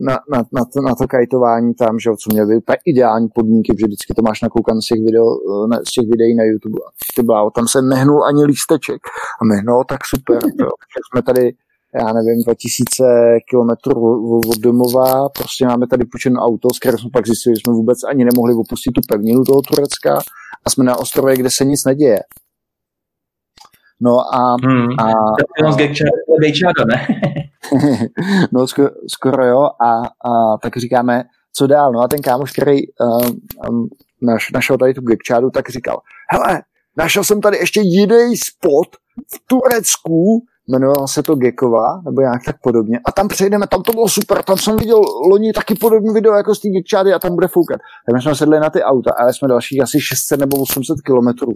[0.00, 3.72] na, na, na, to, na to kajtování tam, že jo, co měl úplně ideální podmínky,
[3.72, 5.26] protože vždycky to máš nakoukan z těch, video,
[5.70, 6.78] na, z těch videí na YouTube.
[7.16, 9.00] Ty bláho, tam se nehnul ani lísteček.
[9.40, 10.70] A my, no tak super, jo.
[11.10, 11.52] jsme tady
[11.94, 13.04] já nevím, 2000
[13.50, 17.74] kilometrů od domova, prostě máme tady půjčené auto, s kterým jsme pak zjistili, že jsme
[17.74, 20.18] vůbec ani nemohli opustit tu pevninu toho Turecka
[20.64, 22.18] a jsme na ostrově, kde se nic neděje.
[24.00, 24.56] No a...
[24.62, 24.86] Hmm.
[24.98, 27.06] a, a ne?
[28.52, 32.78] no skoro, skoro jo a, a tak říkáme, co dál, no a ten kámoš, který
[33.68, 33.88] um,
[34.22, 36.62] naš, našel tady tu Gekčádu, tak říkal, hele,
[36.96, 38.88] našel jsem tady ještě jiný spot
[39.34, 43.00] v Turecku, jmenovala se to Gekova, nebo nějak tak podobně.
[43.06, 45.00] A tam přejdeme, tam to bylo super, tam jsem viděl
[45.30, 47.80] loni taky podobný video jako z té Gekčády a tam bude foukat.
[48.06, 51.52] Tak my jsme sedli na ty auta, ale jsme dalších asi 600 nebo 800 kilometrů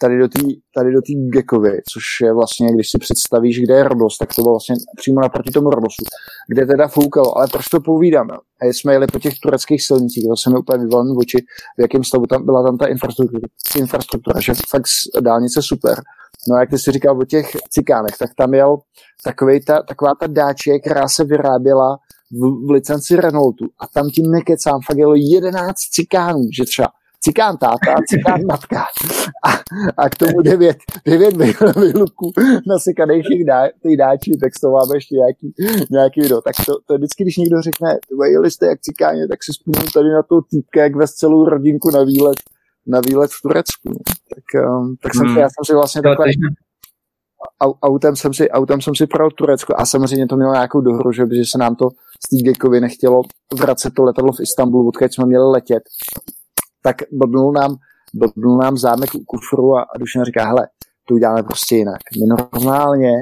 [0.00, 0.40] tady do té
[0.76, 1.00] tady do
[1.32, 5.20] Gekovy, což je vlastně, když si představíš, kde je Rodos, tak to bylo vlastně přímo
[5.20, 6.04] naproti tomu Rodosu,
[6.48, 8.30] kde teda foukalo, ale proč to povídám?
[8.62, 11.38] A jsme jeli po těch tureckých silnicích, to se mi úplně vyvalil oči,
[11.78, 14.86] v jakém stavu tam byla tam ta infrastruktura, infrastruktura že fakt
[15.20, 15.94] dálnice super.
[16.48, 18.76] No a jak jsi říkal o těch cikánech, tak tam jel
[19.24, 21.98] takovej ta, taková ta dáče, která se vyráběla
[22.30, 23.64] v, v licenci Renaultu.
[23.80, 26.88] A tam tím nekecám, fakt jelo 11 cikánů, že třeba
[27.24, 28.84] cikán táta, cikán matka.
[29.46, 29.50] A,
[29.96, 30.76] a k tomu devět,
[31.06, 31.36] devět
[31.76, 32.32] výluků
[32.66, 35.54] nasekaných těch dá, dáčí, tak to máme ještě nějaký,
[35.90, 36.40] nějaký video.
[36.40, 37.98] Tak to, to vždycky, když někdo řekne,
[38.30, 41.90] jeli jste jak cikáně, tak si vzpomínám tady na to týpka, jak vez celou rodinku
[41.90, 42.36] na výlet,
[42.86, 43.90] na výlet v Turecku.
[44.34, 45.36] Tak, um, tak jsem, hmm.
[45.36, 46.26] já jsem si vlastně takhle,
[47.82, 51.22] autem jsem si, autem jsem si projel Turecko a samozřejmě to mělo nějakou dohru, že,
[51.32, 51.88] že se nám to
[52.26, 53.22] z té Gekovy nechtělo
[53.58, 55.82] vracet to letadlo v Istanbulu, odkud jsme měli letět
[56.84, 57.76] tak blbnul nám,
[58.14, 60.68] blbnul nám zámek u kufru a, a Dušan říká, hele,
[61.08, 62.00] to uděláme prostě jinak.
[62.20, 63.12] My normálně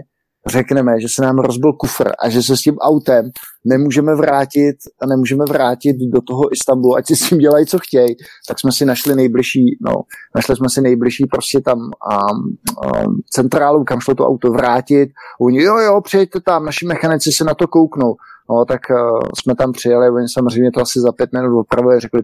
[0.46, 3.31] řekneme, že se nám rozbil kufr a že se s tím autem
[3.64, 8.16] nemůžeme vrátit a nemůžeme vrátit do toho Istanbulu, ať si s tím dělají, co chtějí,
[8.48, 9.92] tak jsme si našli nejbližší, no,
[10.35, 12.57] našli jsme si nejbližší prostě tam um,
[13.05, 15.09] um, centrálu, kam šlo to auto vrátit.
[15.40, 18.14] Oni, jo, jo, přijďte tam, naši mechanici se na to kouknou.
[18.50, 22.20] No, tak uh, jsme tam přijeli, oni samozřejmě to asi za pět minut opravili, řekli,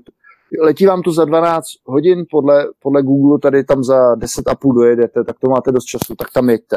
[0.60, 4.74] letí vám to za 12 hodin, podle, podle Google tady tam za 10 a půl
[4.74, 6.76] dojedete, tak to máte dost času, tak tam jeďte.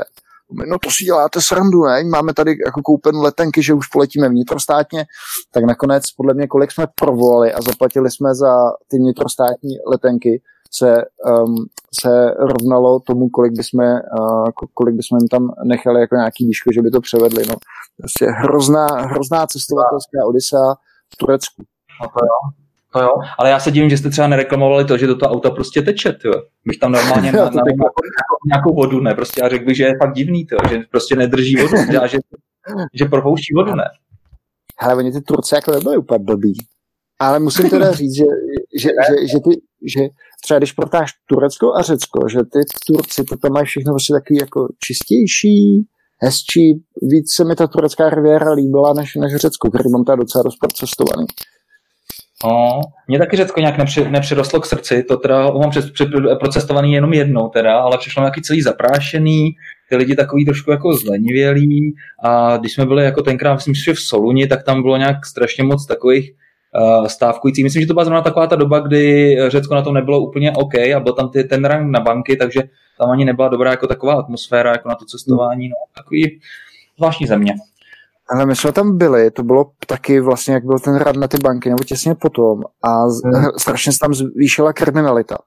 [0.65, 2.03] No to si děláte srandu, ne?
[2.03, 5.05] Máme tady jako koupen letenky, že už poletíme vnitrostátně,
[5.53, 8.55] tak nakonec podle mě, kolik jsme provolali a zaplatili jsme za
[8.87, 10.41] ty vnitrostátní letenky,
[10.73, 11.55] se, um,
[12.01, 16.81] se rovnalo tomu, kolik bychom, uh, kolik bychom jim tam nechali jako nějaký díško, že
[16.81, 17.43] by to převedli.
[17.49, 17.55] No.
[17.97, 20.75] Prostě hrozná, hrozná cestovatelská odisa
[21.13, 21.63] v Turecku.
[22.01, 22.60] No to jo.
[22.95, 25.49] No jo, ale já se divím, že jste třeba nereklamovali to, že do toho auta
[25.49, 26.33] prostě teče, jo.
[26.65, 27.63] Bych tam normálně na, na, na,
[28.45, 31.55] nějakou vodu, ne, prostě já řekl bych, že je fakt divný, to, že prostě nedrží
[31.55, 32.17] vodu, já, že,
[32.93, 33.85] že propouští vodu, ne.
[34.77, 36.53] Ale oni ty Turci jako nebyli úplně blbý.
[37.19, 38.23] Ale musím teda říct, že,
[38.79, 40.01] že, že, že, ty, že
[40.43, 44.39] třeba když protáš Turecko a Řecko, že ty Turci to tam mají všechno vlastně takový
[44.39, 50.03] jako čistější, hezčí, víc se mi ta turecká riviera líbila než, než Řecko, který mám
[50.03, 51.25] tady docela dost procestovaný.
[52.43, 56.93] No, mě taky Řecko nějak nepři, nepřirostlo k srdci, to teda mám před, před, procestovaný
[56.93, 59.51] jenom jednou teda, ale přišlo nějaký celý zaprášený,
[59.89, 63.99] ty lidi takový trošku jako zlenivělí a když jsme byli jako tenkrát, myslím, že v
[63.99, 67.63] Soluni, tak tam bylo nějak strašně moc takových uh, stávkujících.
[67.63, 70.75] Myslím, že to byla zrovna taková ta doba, kdy Řecko na tom nebylo úplně OK
[70.75, 72.61] a byl tam ty, ten rang na banky, takže
[72.99, 76.39] tam ani nebyla dobrá jako taková atmosféra jako na to cestování, no, takový
[76.97, 77.53] zvláštní země.
[78.31, 81.37] Ale my jsme tam byli, to bylo taky vlastně, jak byl ten rad na ty
[81.37, 83.45] banky, nebo těsně potom a hmm.
[83.57, 85.37] strašně se tam zvýšila kriminalita.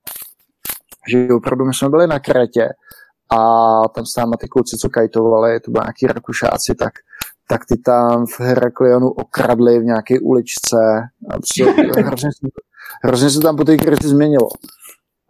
[1.11, 2.69] Že opravdu my jsme byli na Krétě
[3.37, 3.39] a
[3.89, 6.93] tam s náma ty kluci, co kajtovali, to byli nějaký rakušáci, tak,
[7.49, 10.77] tak ty tam v Heraklionu okradli v nějaké uličce
[11.31, 11.65] a prostě
[12.05, 12.31] hrozně,
[13.05, 14.49] hrozně se tam po té Krétě změnilo.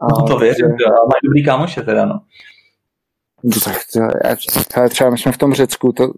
[0.00, 0.84] A, no to věřím, že...
[0.90, 2.20] mají dobrý kámoše teda, no.
[3.44, 4.00] No tak to,
[4.88, 6.12] třeba my jsme v tom Řecku, to,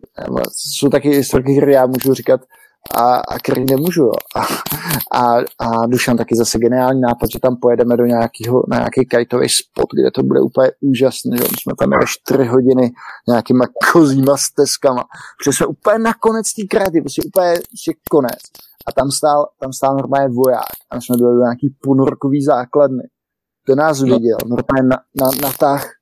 [0.56, 2.40] jsou taky historky, které já můžu říkat
[2.94, 4.02] a, a který nemůžu.
[4.02, 4.12] Jo.
[4.36, 4.40] A,
[5.18, 9.48] a, a Dušan taky zase geniální nápad, že tam pojedeme do nějakého, na nějaký kajtový
[9.48, 11.36] spot, kde to bude úplně úžasné.
[11.36, 11.42] Že?
[11.42, 12.92] My jsme tam jeli 4 hodiny
[13.28, 15.04] nějakýma kozíma stezkama.
[15.38, 18.42] Protože jsme úplně na konec té krajty, prostě úplně prostě konec.
[18.86, 20.76] A tam stál, tam stál normálně voják.
[20.90, 23.02] A my jsme byli do nějaký ponorkový základny.
[23.66, 24.14] To nás no.
[24.14, 25.95] viděl, normálně na, na, natáh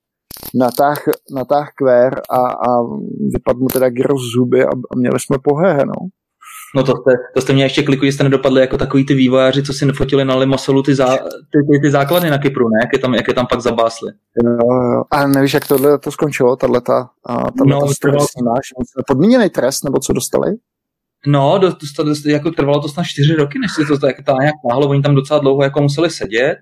[0.55, 1.03] natáh,
[1.35, 2.83] natáh kvér a, a
[3.33, 6.09] vypadl mu teda gyro z zuby a, a měli jsme pohé, no.
[6.77, 9.63] No to jste, to jste mě ještě kliku, že jste nedopadli jako takový ty vývojáři,
[9.63, 12.79] co si nefotili na Limasolu ty, zá, ty, ty, ty, základy na Kypru, ne?
[12.83, 14.13] Jak je tam, jak je tam pak zabásli.
[14.45, 15.03] Jo, jo.
[15.11, 17.81] A nevíš, jak tohle to skončilo, tato, tato no,
[18.45, 18.67] máš?
[19.07, 20.55] Podmíněný trest, nebo co dostali?
[21.27, 24.33] No, do, to, to, jako trvalo to snad čtyři roky, než se to tak, to
[24.41, 26.57] nějak náhlo, oni tam docela dlouho jako museli sedět,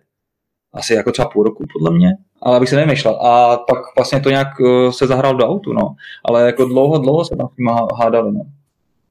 [0.75, 2.09] asi jako třeba půl roku podle mě,
[2.43, 3.15] ale abych se nevymýšlel.
[3.15, 5.95] A pak vlastně to nějak uh, se zahrál do autu, no.
[6.25, 8.41] Ale jako dlouho, dlouho se tam s tím hádali, no.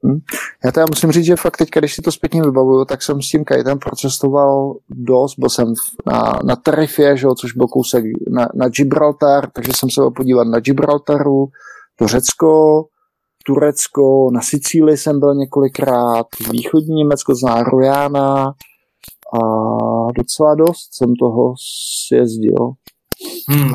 [0.04, 0.18] Hmm.
[0.64, 3.28] Já teda musím říct, že fakt teď, když si to zpětně vybavuju, tak jsem s
[3.28, 5.74] tím kajtem procestoval dost, byl jsem
[6.06, 10.44] na, na Tarifě, že, což byl kousek na, na Gibraltar, takže jsem se byl podívat
[10.44, 11.46] na Gibraltaru,
[11.96, 12.84] to Řecko,
[13.46, 18.52] Turecko, na Sicílii jsem byl několikrát, východní Německo, zná Rojana
[19.34, 19.38] a
[20.16, 21.54] docela dost jsem toho
[22.06, 22.72] sjezdil.
[23.48, 23.72] Hmm.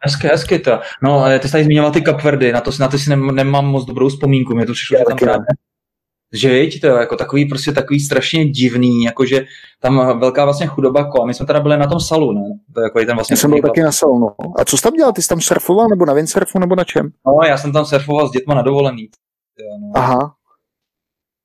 [0.00, 0.78] Hezky, hezky to.
[1.02, 4.08] No, ty jsi tady zmiňoval ty kapverdy, na to, na to si nemám moc dobrou
[4.08, 5.46] vzpomínku, mě to přišlo, že tam právě
[6.32, 9.44] že viď, to je jako takový, prostě takový strašně divný, jakože
[9.80, 11.26] tam velká vlastně chudoba kolem.
[11.26, 12.42] My jsme teda byli na tom salu, ne?
[12.74, 14.34] To je jako ten vlastně já jsem byl taky na salu, no.
[14.58, 15.12] A co jsi tam dělal?
[15.12, 17.10] Ty jsi tam surfoval, nebo na windsurfu, nebo na čem?
[17.26, 19.08] No, já jsem tam surfoval s dětma na dovolený.
[19.80, 19.92] No.
[19.94, 20.34] Aha.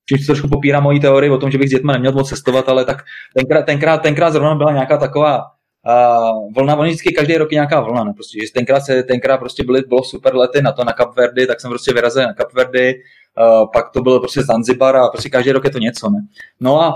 [0.08, 2.84] Čímž trošku popírá moji teorii o tom, že bych s dětma neměl moc cestovat, ale
[2.84, 3.04] tak
[3.36, 7.80] tenkrát, tenkrát, tenkrát zrovna byla nějaká taková uh, vlna, oni vždycky každý rok je nějaká
[7.80, 8.12] vlna, ne?
[8.12, 11.60] Prostě, že tenkrát, se, tenkrát prostě byly, bylo super lety na to na Kapverdy, tak
[11.60, 15.64] jsem prostě vyrazil na Kapverdy, uh, pak to bylo prostě Zanzibar a prostě každý rok
[15.64, 16.18] je to něco, ne?
[16.60, 16.94] No a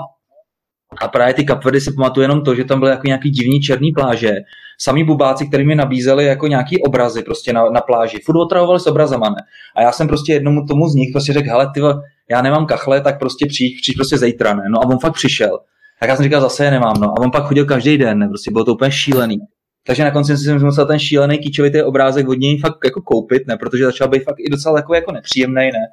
[1.01, 3.93] a právě ty Kapverdy si pamatuju jenom to, že tam byly jako nějaký divný černý
[3.93, 4.31] pláže.
[4.81, 8.19] Samý bubáci, kteří mi nabízeli jako nějaký obrazy prostě na, na pláži.
[8.25, 9.37] Furt otravovali s obrazama, ne?
[9.77, 11.81] A já jsem prostě jednomu tomu z nich prostě řekl, hele, ty
[12.31, 14.63] já nemám kachle, tak prostě přijď, přijď prostě zítra, ne?
[14.69, 15.59] No a on fakt přišel.
[16.01, 17.09] Tak já jsem říkal, zase je nemám, no.
[17.09, 18.29] A on pak chodil každý den, ne?
[18.29, 19.39] Prostě bylo to úplně šílený.
[19.87, 23.57] Takže na konci jsem musel ten šílený kýčovitý obrázek od něj fakt jako koupit, ne?
[23.57, 25.87] Protože začal být fakt i docela jako, jako nepříjemný, ne?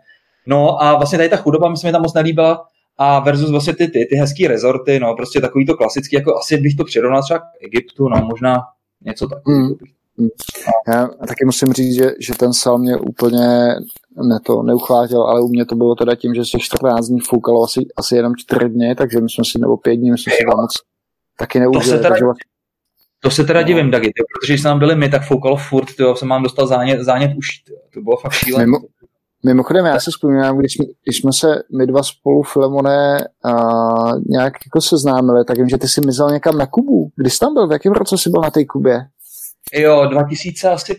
[0.47, 2.65] No a vlastně tady ta chudoba mi se mi tam moc nelíbila
[2.97, 6.57] a versus vlastně ty, ty, ty hezký rezorty, no prostě takový to klasický, jako asi
[6.57, 8.61] bych to přirovnal třeba k Egyptu, no možná
[9.01, 9.67] něco takového.
[10.17, 10.27] Mm.
[10.87, 13.75] Já taky musím říct, že, že ten sal mě úplně
[14.21, 17.63] ne to neuchvátil, ale u mě to bylo teda tím, že se 14 dní foukalo
[17.63, 20.43] asi, asi jenom 4 dny, takže my jsme si, nebo 5 dní, my jsme si
[20.49, 20.71] tam moc
[21.39, 21.83] taky neužili.
[21.85, 22.25] To se teda, takže...
[23.19, 23.67] to se teda no.
[23.67, 26.67] divím, Dagi, protože když jsme tam byli my, tak foukalo furt, tyjo, jsem mám dostal
[26.67, 27.77] zánět, zánět uší, tyjo.
[27.93, 28.65] to bylo fakt šílené.
[28.65, 28.77] Mimo,
[29.45, 33.53] mimochodem, já si vzpomínám, když, jsme, když jsme se my dva spolu, Filemone, a
[34.29, 37.11] nějak jako seznámili, tak vím, že ty jsi mizel někam na Kubu.
[37.15, 37.67] Kdy jsi tam byl?
[37.67, 38.99] V jakém roce jsi byl na té Kubě?
[39.73, 40.95] Jo, 2000 asi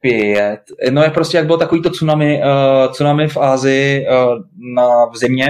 [0.00, 0.60] pět.
[0.90, 4.42] No je prostě, jak bylo takový to tsunami, uh, tsunami v Ázii uh,
[4.74, 5.48] na, v zimě,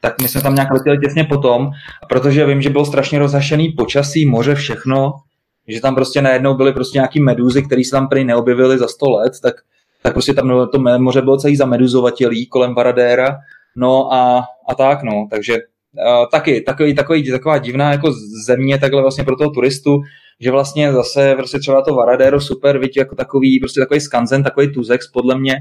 [0.00, 1.70] tak my jsme tam nějak letěli těsně potom,
[2.08, 5.12] protože vím, že bylo strašně rozhašený počasí, moře, všechno,
[5.68, 9.10] že tam prostě najednou byly prostě nějaký medúzy, které se tam prý neobjevily za 100
[9.10, 9.54] let, tak,
[10.02, 13.36] tak prostě tam to moře bylo celý zameduzovatělý kolem Varadéra,
[13.76, 15.56] no a, a tak no, takže
[16.30, 18.12] taky takový, takový, taková divná jako
[18.46, 20.00] země takhle vlastně pro toho turistu,
[20.40, 24.72] že vlastně zase prostě třeba to Varadero super, víte, jako takový, prostě takový skanzen, takový
[24.72, 25.56] tuzex podle mě,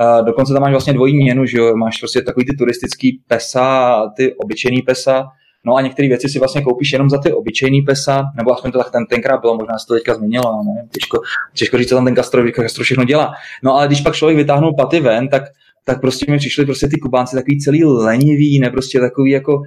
[0.00, 1.76] Uh, dokonce tam máš vlastně dvojí měnu, že jo?
[1.76, 5.24] máš prostě takový ty turistický pesa ty obyčejný pesa,
[5.64, 8.78] no a některé věci si vlastně koupíš jenom za ty obyčejný pesa, nebo aspoň to
[8.78, 10.88] tak ten, tenkrát bylo, možná se to teďka změnilo, ne?
[10.92, 11.20] Těžko,
[11.54, 13.32] těžko říct, co tam ten Castro, Castro všechno dělá.
[13.62, 15.42] No ale když pak člověk vytáhnul paty ven, tak
[15.88, 19.62] tak prostě mi přišli prostě ty Kubánci takový celý lenivý, ne prostě takový jako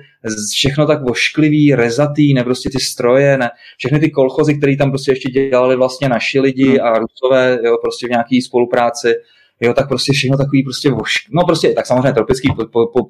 [0.52, 5.12] všechno tak vošklivý, rezatý, ne prostě ty stroje, ne všechny ty kolchozy, které tam prostě
[5.12, 6.82] ještě dělali vlastně naši lidi hmm.
[6.82, 9.14] a Rusové, jo, prostě v nějaký spolupráci,
[9.62, 12.50] jo, tak prostě všechno takový prostě vošk, no prostě, tak samozřejmě tropický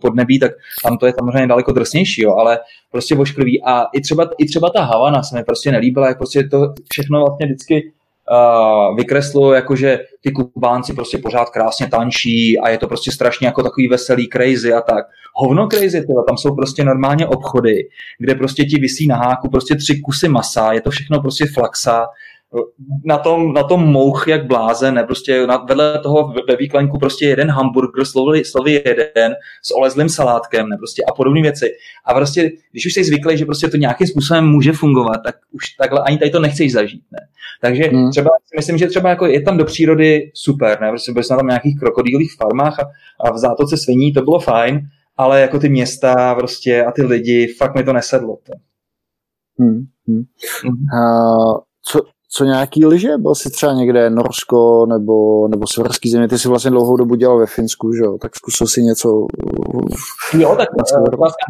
[0.02, 0.52] podnebí, tak
[0.84, 2.60] tam to je samozřejmě daleko drsnější, jo, ale
[2.91, 6.43] prostě vošklivý a i třeba, i třeba ta Havana se mi prostě nelíbila, jak prostě
[6.43, 7.91] to všechno vlastně vždycky
[8.96, 13.88] vykreslo, jakože ty Kubánci prostě pořád krásně tančí a je to prostě strašně jako takový
[13.88, 15.06] veselý crazy a tak.
[15.36, 17.76] Hovno crazy, tyhle, tam jsou prostě normálně obchody,
[18.20, 22.06] kde prostě ti vysí na háku prostě tři kusy masa, je to všechno prostě flaxa,
[23.05, 27.25] na tom, na tom mouch jak blázen, ne, prostě na, vedle toho ve výklenku prostě
[27.25, 31.65] jeden hamburger, slovy, slovy jeden, s olezlým salátkem, ne, prostě a podobné věci.
[32.05, 35.69] A prostě, když už jsi zvyklý, že prostě to nějakým způsobem může fungovat, tak už
[35.69, 37.19] takhle ani tady to nechceš zažít, ne.
[37.61, 38.11] Takže hmm.
[38.11, 41.47] třeba, myslím, že třeba jako je tam do přírody super, ne, prostě byli jsme tam
[41.47, 42.83] nějakých krokodýlých farmách a,
[43.27, 44.81] a v zátoce sviní, to bylo fajn,
[45.17, 48.37] ale jako ty města prostě a ty lidi, fakt mi to nesedlo.
[48.43, 48.53] To.
[49.59, 49.85] Hmm.
[50.07, 50.23] Hmm.
[50.63, 50.73] Hmm.
[50.73, 52.01] Uh, co,
[52.34, 53.17] co nějaký liže?
[53.17, 56.28] Byl jsi třeba někde Norsko nebo, nebo severský země?
[56.28, 58.17] Ty jsi vlastně dlouhou dobu dělal ve Finsku, že jo?
[58.22, 59.28] Tak zkusil si něco...
[60.34, 60.67] Jo, tak,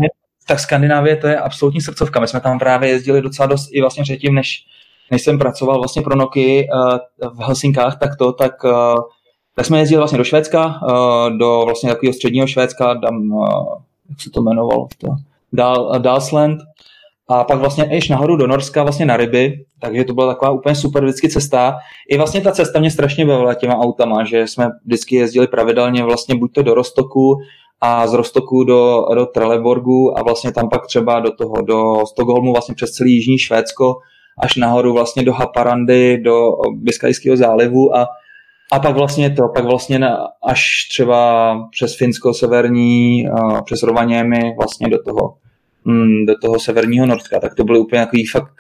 [0.04, 0.08] eh,
[0.48, 2.20] tak Skandinávie to je absolutní srdcovka.
[2.20, 4.66] My jsme tam právě jezdili docela dost i vlastně předtím, než,
[5.12, 8.96] než jsem pracoval vlastně pro Noky uh, v Helsinkách, tak to, tak, uh,
[9.56, 10.80] tak jsme jezdili vlastně do Švédska,
[11.38, 13.32] do vlastně takového středního Švédska, tam,
[14.10, 15.08] jak se to jmenovalo, to,
[15.54, 16.60] Dal, Dalsland,
[17.32, 20.76] a pak vlastně ještě nahoru do Norska vlastně na ryby, takže to byla taková úplně
[20.76, 21.76] super vždycky cesta.
[22.10, 26.36] I vlastně ta cesta mě strašně bavila těma autama, že jsme vždycky jezdili pravidelně vlastně
[26.36, 27.36] buď to do Rostoku
[27.82, 32.52] a z Rostoku do, do Trelleborgu a vlastně tam pak třeba do toho, do Stockholmu
[32.52, 33.96] vlastně přes celý jižní Švédsko
[34.44, 38.08] až nahoru vlastně do Haparandy, do Biskajského zálivu a,
[38.72, 43.26] a pak vlastně to, pak vlastně na, až třeba přes Finsko severní,
[43.66, 45.34] přes Rovaněmi vlastně do toho
[45.86, 48.54] mm, do toho severního Norska, tak to bylo úplně takový fakt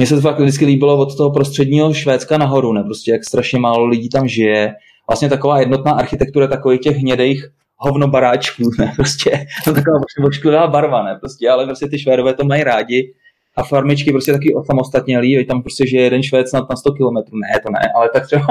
[0.00, 2.82] mně se to fakt vždycky líbilo od toho prostředního Švédska nahoru, ne?
[2.82, 4.74] Prostě jak strašně málo lidí tam žije.
[5.08, 8.92] Vlastně taková jednotná architektura takových těch hnědejch hovnobaráčků, ne?
[8.96, 9.30] Prostě
[9.64, 11.16] to taková prostě ošklivá barva, ne?
[11.20, 13.14] Prostě, ale prostě ty Švédové to mají rádi
[13.56, 17.60] a farmičky prostě taky osamostatnělý, tam prostě že jeden Švéd na, na 100 km, ne,
[17.62, 18.46] to ne, ale tak třeba,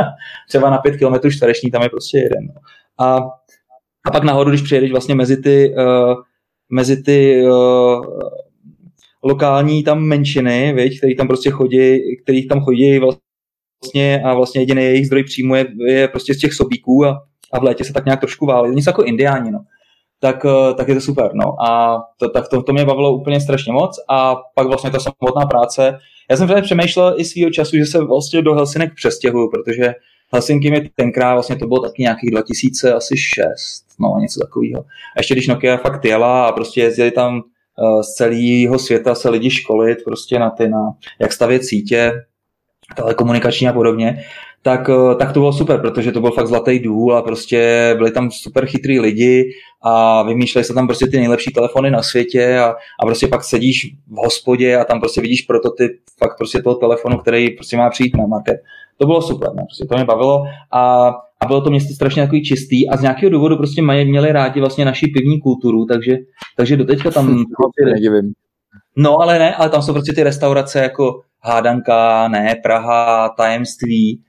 [0.48, 2.48] třeba na 5 km čtvereční tam je prostě jeden.
[2.48, 2.62] No.
[3.06, 3.18] A,
[4.06, 6.14] a pak nahoru, když přijedeš vlastně mezi ty uh,
[6.72, 8.06] mezi ty uh,
[9.24, 14.84] lokální tam menšiny, viď, který tam prostě chodí, kterých tam chodí vlastně a vlastně jediný
[14.84, 17.22] jejich zdroj příjmu je, je prostě z těch sobíků a,
[17.54, 18.76] a v létě se tak nějak trošku válí.
[18.76, 19.60] Nic jako indiáni, no.
[20.22, 21.64] Tak, uh, tak je to super, no.
[21.64, 25.46] A to, tak to, to mě bavilo úplně strašně moc a pak vlastně ta samotná
[25.46, 25.98] práce.
[26.32, 29.94] Já jsem přemýšlel i svýho času, že se vlastně do Helsinek přestěhuju, protože
[30.34, 34.82] Helsinki mi tenkrát vlastně to bylo taky nějakých 2006, no něco takového.
[34.82, 39.30] A ještě když Nokia fakt jela a prostě jezdili tam uh, z celého světa se
[39.30, 42.12] lidi školit prostě na ty, na jak stavět sítě,
[42.96, 44.24] telekomunikační a podobně,
[44.62, 48.12] tak, uh, tak to bylo super, protože to byl fakt zlatý důl a prostě byli
[48.12, 49.52] tam super chytrý lidi
[49.82, 53.96] a vymýšleli se tam prostě ty nejlepší telefony na světě a, a prostě pak sedíš
[54.08, 58.18] v hospodě a tam prostě vidíš prototyp fakt prostě toho telefonu, který prostě má přijít
[58.18, 58.58] na market
[59.00, 59.64] to bylo super, ne?
[59.68, 61.08] Prostě to mě bavilo a,
[61.42, 64.60] a bylo to město strašně takový čistý a z nějakého důvodu prostě mají, měli rádi
[64.60, 66.18] vlastně naši pivní kulturu, takže,
[66.58, 67.44] takže teďka tam...
[67.86, 68.34] Nedivím.
[68.96, 74.22] No ale ne, ale tam jsou prostě ty restaurace jako Hádanka, ne, Praha, Tajemství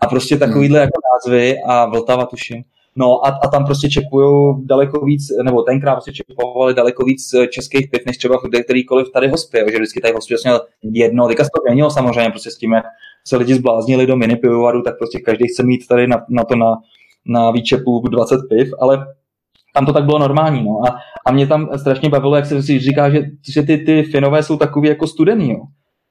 [0.00, 0.84] a prostě takovýhle hmm.
[0.84, 2.62] jako názvy a Vltava tuším.
[2.96, 7.90] No a, a tam prostě čepují daleko víc, nebo tenkrát prostě čepovali daleko víc českých
[7.90, 11.62] piv, než třeba kterýkoliv tady hospě, že vždycky tady hospě měl jedno, teďka se to
[11.64, 12.84] měnilo samozřejmě prostě s tím, jak
[13.28, 16.56] se lidi zbláznili do mini pivovaru, tak prostě každý chce mít tady na, na to
[16.56, 16.76] na,
[17.26, 19.06] na výčepu 20 piv, ale
[19.74, 20.80] tam to tak bylo normální, no.
[20.88, 24.42] A, a mě tam strašně bavilo, jak se si říká, že, že ty, ty Finové
[24.42, 25.60] jsou takový jako studený, jo.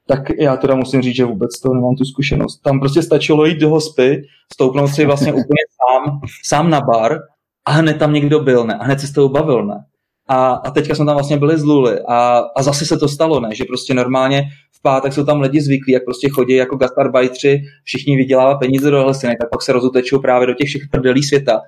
[0.08, 2.58] Tak já teda musím říct, že vůbec to nemám tu zkušenost.
[2.58, 4.22] Tam prostě stačilo jít do hospy,
[4.54, 7.20] stoupnout si vlastně úplně sám, sám na bar
[7.66, 8.74] a hned tam někdo byl, ne?
[8.74, 9.86] A hned se s tou bavil, ne?
[10.28, 13.40] A, a teďka jsme tam vlastně byli z Luli a, a zase se to stalo,
[13.40, 13.50] ne?
[13.56, 18.16] Že prostě normálně v pátek jsou tam lidi zvyklí, jak prostě chodí jako gastarbajtři, všichni
[18.16, 21.62] vydělávají peníze do Helsinek, tak pak se rozutečou právě do těch všech prdelí světa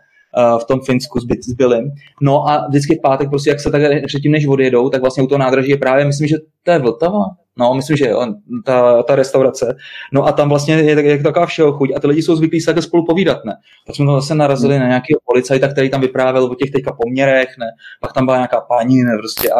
[0.61, 1.91] v tom Finsku s, Billem.
[2.21, 5.27] No a vždycky v pátek, prostě jak se tak předtím, než odjedou, tak vlastně u
[5.27, 7.23] toho nádraží je právě, myslím, že to je Vltava,
[7.59, 8.33] No, myslím, že jo,
[8.65, 9.75] ta, ta restaurace.
[10.13, 12.81] No a tam vlastně je, je taková všeho chuť a ty lidi jsou zvyklí se
[12.81, 13.53] spolu povídat, ne?
[13.87, 17.49] Tak jsme tam zase narazili na nějakého policajta, který tam vyprávěl o těch teďka poměrech,
[17.59, 17.65] ne?
[18.01, 19.17] Pak tam byla nějaká paní, ne?
[19.17, 19.59] Prostě a,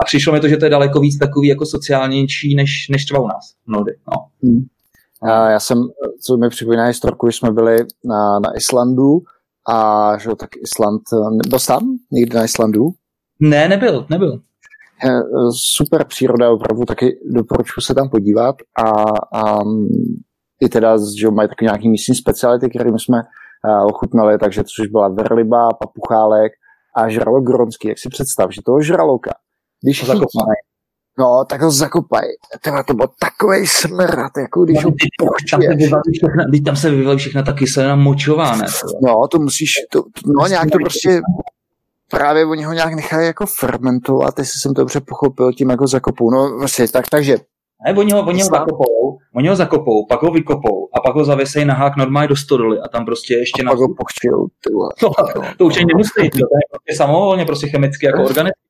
[0.00, 3.20] a přišlo mi to, že to je daleko víc takový jako sociálnější, než, než třeba
[3.20, 4.26] u nás mnohdy, no.
[4.42, 4.64] Hmm.
[5.50, 5.78] Já jsem,
[6.26, 9.18] co mi připomíná historku, když jsme byli na, na Islandu
[9.68, 11.02] a že tak Island,
[11.48, 12.88] byl jsi tam někdy na Islandu?
[13.40, 14.40] Ne, nebyl, nebyl
[15.50, 18.90] super příroda, opravdu taky doporučuji se tam podívat a,
[19.40, 19.60] a
[20.60, 24.86] i teda, že mají taky nějaký místní speciality, které my jsme uh, ochutnali, takže což
[24.86, 26.52] byla verliba, papuchálek
[26.96, 27.88] a žralok gronský.
[27.88, 29.30] Jak si představ, že toho žraloka,
[29.82, 30.38] když chytí,
[31.18, 32.28] No, tak ho zakopají.
[32.64, 35.90] Teda to byl takový smrad, jako když ho pochčuješ.
[36.64, 38.66] Tam se vyvalí všechna ta kyselina močová, ne?
[39.02, 41.20] No, to musíš, to, no nějak to prostě
[42.10, 46.30] právě oni ho nějak nechají jako fermentovat, jestli jsem to dobře pochopil, tím jako zakopou.
[46.30, 47.36] No vlastně tak, takže
[47.86, 51.24] ne, oni ho, oni ho zakopou, oni ho zakopou, pak ho vykopou a pak ho
[51.24, 53.70] zavěsejí na hák normálně do stodoly a tam prostě ještě a na...
[53.70, 54.46] pak ho pochčil.
[55.00, 58.60] To, to, to určitě nemusí, to je prostě samovolně prostě chemicky jako organický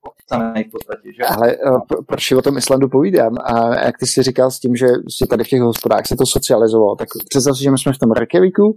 [0.68, 1.08] v podstatě.
[1.16, 1.22] Že?
[1.22, 3.32] Ale eh, proč o tom Islandu povídám?
[3.44, 6.26] A jak ty jsi říkal s tím, že prostě tady v těch hospodách se to
[6.26, 8.76] socializovalo, tak představ si, že my jsme v tom Reykjavíku,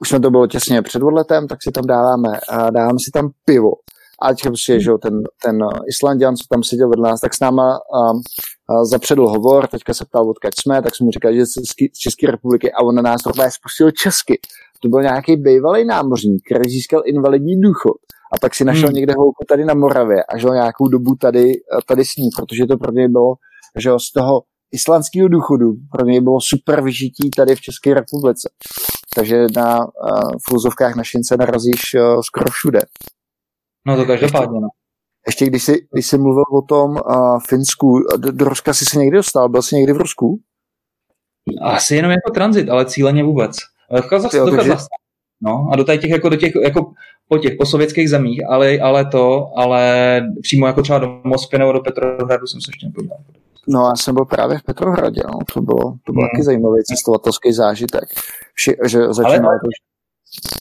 [0.00, 3.30] už jsme to bylo těsně před odletem, tak si tam dáváme, a dáváme si tam
[3.44, 3.70] pivo
[4.22, 5.14] a teďka prostě, že ten,
[5.44, 5.58] ten
[5.88, 8.20] Islandian, co tam seděl vedle nás, tak s náma um,
[8.84, 12.72] zapředl hovor, teďka se ptal, odkud jsme, tak jsme mu říkali, že z České republiky
[12.72, 14.40] a on na nás rovná spustil česky.
[14.82, 17.96] To byl nějaký bývalý námořník, který získal invalidní důchod
[18.32, 18.94] a pak si našel hmm.
[18.94, 21.52] někde holku tady na Moravě a žil nějakou dobu tady,
[21.88, 23.34] tady s ní, protože to pro něj bylo,
[23.78, 24.42] že z toho
[24.72, 28.50] islandského důchodu pro něj bylo super vyžití tady v České republice.
[29.14, 32.80] Takže na uh, fulzovkách na šince narazíš uh, skoro všude.
[33.86, 34.68] No to každopádně, no.
[35.26, 38.98] Ještě když jsi, když jsi mluvil o tom uh, Finsku, do, do Ruska jsi se
[38.98, 39.48] někdy dostal?
[39.48, 40.40] Byl jsi někdy v Rusku?
[41.62, 43.56] Asi jenom jako tranzit, ale cíleně vůbec.
[44.00, 44.50] V Kazachstánu.
[44.50, 45.02] Do Kazachstánu.
[45.40, 46.92] No, a do těch, jako, do těch, jako
[47.28, 51.80] po těch posovětských zemích, ale, ale to, ale přímo jako třeba do Moskvy nebo do
[51.80, 53.18] Petrohradu jsem se ještě nepodíval.
[53.68, 55.38] No, já jsem byl právě v Petrohradě, no.
[55.54, 56.30] to bylo, to byl hmm.
[56.30, 58.04] taky zajímavý cestovatelský zážitek.
[58.54, 59.58] Vši, že začínalo ale...
[59.58, 59.68] to,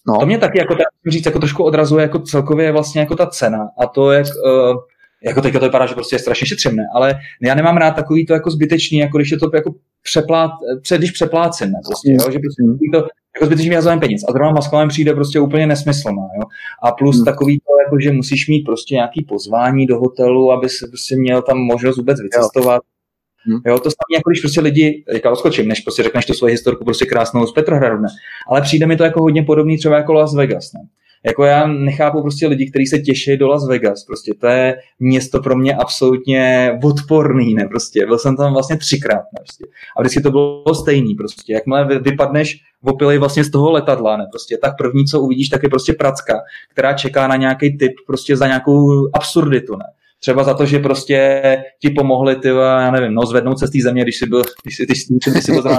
[0.07, 0.19] No.
[0.19, 3.69] To mě taky jako, tak, říct, jako trošku odrazuje jako celkově vlastně jako ta cena
[3.80, 4.78] a to, jak, uh,
[5.24, 8.34] jako teďka to vypadá, že prostě je strašně šetřemné, ale já nemám rád takový to
[8.34, 10.51] jako zbytečný, jako když je to jako přeplát,
[10.82, 12.63] před, když přeplácím, ne, prostě, jo, že prostě
[12.93, 14.22] to jako zbytečný vyhazování peněz.
[14.30, 16.43] A zrovna Moskva přijde prostě úplně nesmyslná, jo.
[16.84, 17.26] A plus mm.
[17.26, 21.41] takový to, jako, že musíš mít prostě nějaký pozvání do hotelu, aby se prostě měl
[21.41, 22.76] tam možnost vůbec vycestovat.
[22.76, 23.00] Jo
[23.45, 23.59] Hmm.
[23.65, 26.85] Jo, to samé jako když prostě lidi, teďka odskočím, než prostě řekneš tu svoji historku
[26.85, 28.07] prostě krásnou z Petrohradu, ne?
[28.47, 30.81] Ale přijde mi to jako hodně podobný třeba jako Las Vegas, ne?
[31.25, 35.39] Jako já nechápu prostě lidi, kteří se těší do Las Vegas, prostě to je město
[35.39, 39.65] pro mě absolutně odporný, ne, prostě, byl jsem tam vlastně třikrát, ne, prostě.
[39.97, 44.57] A vždycky to bylo stejný, prostě, jakmile vypadneš opilej vlastně z toho letadla, ne, prostě,
[44.57, 46.39] tak první, co uvidíš, tak je prostě pracka,
[46.71, 49.85] která čeká na nějaký typ, prostě za nějakou absurditu, ne
[50.22, 51.41] třeba za to, že prostě
[51.82, 54.78] ti pomohli, ty, já nevím, no, zvednout se z té země, když jsi byl, když
[54.78, 55.63] jsi, když, když jsi byl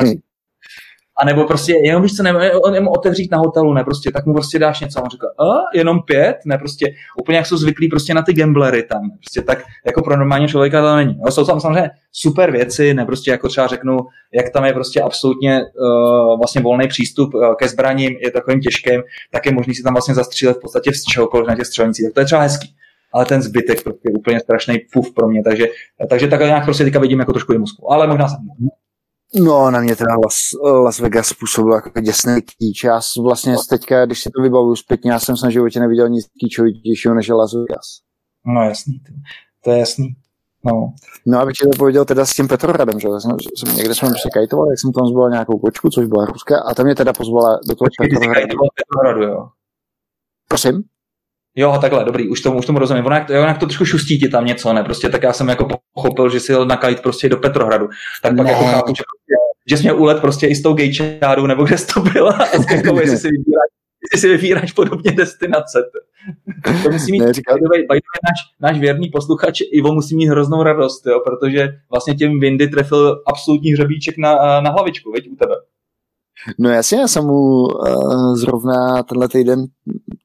[1.16, 2.50] A nebo prostě jenom víš co, ne,
[2.88, 4.98] otevřít na hotelu, ne, prostě, tak mu prostě dáš něco.
[4.98, 8.32] A on říká, a, jenom pět, ne, prostě, úplně jak jsou zvyklí prostě na ty
[8.32, 11.18] gamblery tam, prostě tak, jako pro normální člověka to není.
[11.24, 13.98] No, jsou tam samozřejmě super věci, ne, prostě jako třeba řeknu,
[14.34, 19.02] jak tam je prostě absolutně uh, vlastně volný přístup uh, ke zbraním, je takovým těžkým,
[19.30, 22.14] tak je možný si tam vlastně zastřílet v podstatě z čehokoliv na těch střelnicích, tak
[22.14, 22.74] to je třeba hezký
[23.14, 25.66] ale ten zbytek prostě je úplně strašný puf pro mě, takže,
[26.10, 28.38] takže takhle nějak prostě teďka vidím jako trošku i Moskvu, ale možná jsem
[29.34, 30.34] No, na mě teda Las,
[30.82, 32.84] Las Vegas způsobil jako děsný kýč.
[32.84, 36.26] Já vlastně teďka, když si to vybavuju zpětně, já jsem se na životě neviděl nic
[36.40, 37.86] kýčovitějšího než Las Vegas.
[38.46, 39.00] No jasný,
[39.64, 40.08] to je jasný.
[40.64, 40.92] No.
[41.26, 44.30] no abych ti to pověděl teda s tím Petrohradem, že jsem, jsem, někde jsme prostě
[44.32, 47.60] kajtovali, jak jsem tam zvolil nějakou kočku, což byla ruská, a tam mě teda pozvala
[47.68, 48.56] do toho Petrohradu.
[48.76, 49.48] Petrohradu, jo.
[50.48, 50.82] Prosím?
[51.56, 53.06] Jo, takhle, dobrý, už tomu, už tomu rozumím.
[53.06, 54.84] Ono jak, to, jak to trošku šustí ti tam něco, ne?
[54.84, 57.88] Prostě tak já jsem jako pochopil, že si jel nakajit prostě do Petrohradu.
[58.22, 58.52] Tak pak ne.
[58.52, 59.34] jako chápu, že, prostě,
[59.70, 62.44] že jsi měl úlet prostě i s tou gejčádu, nebo kde jsi to byla a
[62.58, 62.66] s
[63.00, 63.68] jestli si vybíráš,
[64.02, 65.90] jestli si vybíráš podobně destinace.
[66.82, 67.58] To musí mít, ne, říkal...
[67.90, 73.22] náš, náš věrný posluchač Ivo musí mít hroznou radost, jo, protože vlastně tím Windy trefil
[73.26, 75.54] absolutní hřebíček na, na hlavičku, veď, u tebe.
[76.58, 79.64] No jasně, já jsem mu uh, zrovna tenhle týden,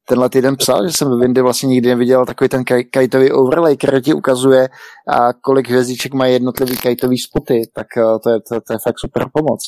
[0.07, 3.78] tenhle týden psal, že jsem ve Windy vlastně nikdy neviděl takový ten kaj, kajtový overlay,
[3.78, 4.70] který ti ukazuje,
[5.07, 8.99] a kolik hvězdiček mají jednotlivý kajtový spoty, tak uh, to, je, to, to, je fakt
[8.99, 9.59] super pomoc.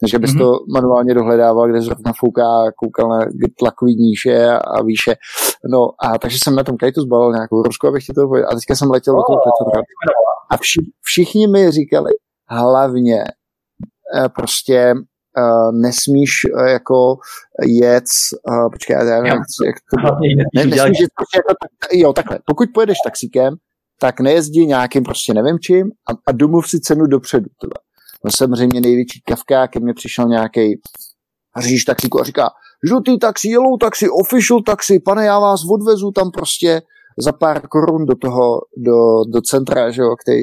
[0.00, 0.38] Takže bys mm-hmm.
[0.38, 3.18] to manuálně dohledával, kde zrovna fouká, koukal na
[3.58, 5.14] tlakový níže a výše.
[5.72, 8.50] No a takže jsem na tom kajtu zbalil nějakou rusku, abych ti to povedal.
[8.50, 9.86] A teďka jsem letěl do toho Petrohradu.
[10.50, 12.10] A vši, všichni mi říkali,
[12.48, 13.24] hlavně
[14.14, 14.94] eh, prostě
[15.36, 17.16] uh, nesmíš uh, jako
[17.66, 18.04] jet,
[18.48, 19.96] uh, počkej, já nevím, jak, jak to
[20.54, 21.54] ne, nesmíš jet prostě jako,
[21.92, 23.54] jo, takhle, pokud pojedeš taxíkem,
[24.00, 27.46] tak nejezdí nějakým prostě nevím čím a, a domluv si cenu dopředu.
[27.60, 27.74] Tohle.
[28.24, 30.80] No samozřejmě největší kavka, ke mně přišel nějaký
[31.58, 32.50] řidič taxíku a říká,
[32.88, 36.82] žlutý taxi, yellow taxi, official taxi, pane, já vás odvezu tam prostě
[37.18, 40.42] za pár korun do toho, do, do centra, že jo, který,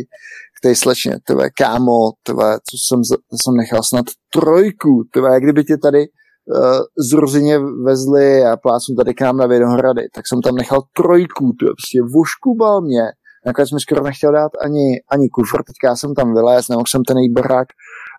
[0.63, 2.99] té slečně, tvé kámo, tvé, co jsem,
[3.41, 3.84] jsem nechal?
[3.84, 9.38] Snad trojku, tvé, kdyby tě tady uh, z Rozině vezli a plácnu tady k nám
[9.38, 13.03] na Vědohrady, tak jsem tam nechal trojku, to prostě voškubal mě,
[13.45, 17.17] nakonec mi skoro nechtěl dát ani, ani kufr, teďka jsem tam vylez, nemohl jsem ten
[17.34, 17.67] barák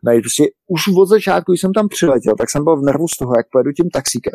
[0.05, 3.17] najít, prostě už od začátku, když jsem tam přiletěl, tak jsem byl v nervu z
[3.19, 4.35] toho, jak pojedu tím taxíkem.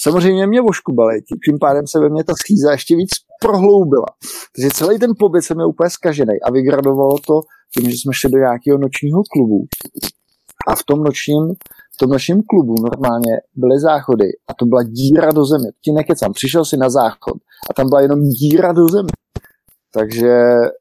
[0.00, 3.10] Samozřejmě mě voškubali, tím pádem se ve mně ta schýza ještě víc
[3.42, 4.06] prohloubila.
[4.56, 7.40] Takže celý ten pobyt se mi úplně zkažený a vygradovalo to
[7.74, 9.66] tím, že jsme šli do nějakého nočního klubu.
[10.68, 11.54] A v tom nočním,
[11.94, 15.70] v tom nočním klubu normálně byly záchody a to byla díra do země.
[15.84, 17.36] Ti nekecám, přišel si na záchod
[17.70, 19.12] a tam byla jenom díra do země.
[19.94, 20.28] Takže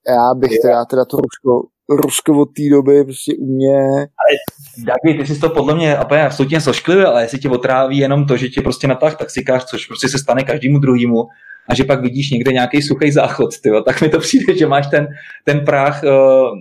[0.08, 3.78] já bych teda, teda to Rusko, Rusko od té doby prostě u mě...
[3.98, 4.38] Ale
[4.78, 8.38] Dagi, ty jsi to podle mě úplně absolutně sošklivý, ale jestli tě otráví jenom to,
[8.38, 11.28] že tě prostě natáh taxikář, což prostě se stane každému druhému,
[11.70, 14.88] a že pak vidíš někde nějaký suchý záchod, tyjo, tak mi to přijde, že máš
[14.88, 15.08] ten,
[15.44, 16.60] ten práh uh,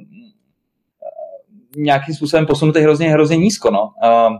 [1.76, 3.70] nějakým způsobem posunutý hrozně, hrozně nízko.
[3.70, 3.82] No.
[3.82, 4.36] Uh,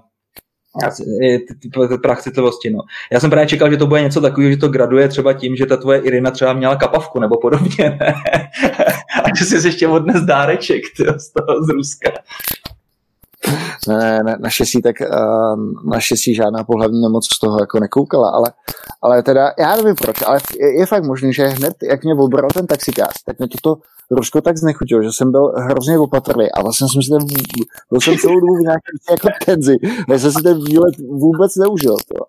[2.02, 2.70] prach citlivosti.
[2.70, 2.78] No.
[3.12, 5.66] Já jsem právě čekal, že to bude něco takového, že to graduje třeba tím, že
[5.66, 7.98] ta tvoje Irina třeba měla kapavku nebo podobně.
[8.00, 8.14] Ne?
[9.24, 12.10] A že jsi ještě odnes dáreček tyjo, z toho z Ruska.
[13.88, 18.52] Ne, ne, naštěstí tak uh, naštěstí žádná pohlavní nemoc z toho jako nekoukala, ale,
[19.02, 22.50] ale teda, já nevím proč, ale je, je fakt možný, že hned, jak mě obral
[22.54, 23.76] ten taxikář, tak mě toto
[24.10, 27.26] Rusko tak znechutilo, že jsem byl hrozně opatrný a vlastně jsem si ten,
[27.90, 29.76] byl jsem celou dobu v nějaké jako tenzi,
[30.08, 31.96] já jsem si ten výlet vůbec neužil.
[31.96, 32.24] To.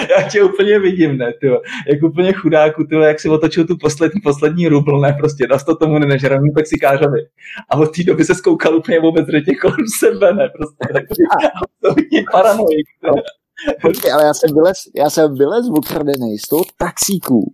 [0.16, 1.60] já tě úplně vidím, ne, tyjo.
[1.88, 5.76] jak úplně chudáku, tyjo, jak si otočil tu poslední, poslední rubl, ne, prostě dal to
[5.76, 7.20] tomu nežranému taxikářovi.
[7.68, 11.24] A od té doby se zkoukal úplně vůbec řetě kolem sebe, ne, prostě takový
[11.62, 12.86] absolutně paranoik.
[13.82, 17.52] Počkej, ale já jsem vylez, já jsem vylez ukradený z toho taxíku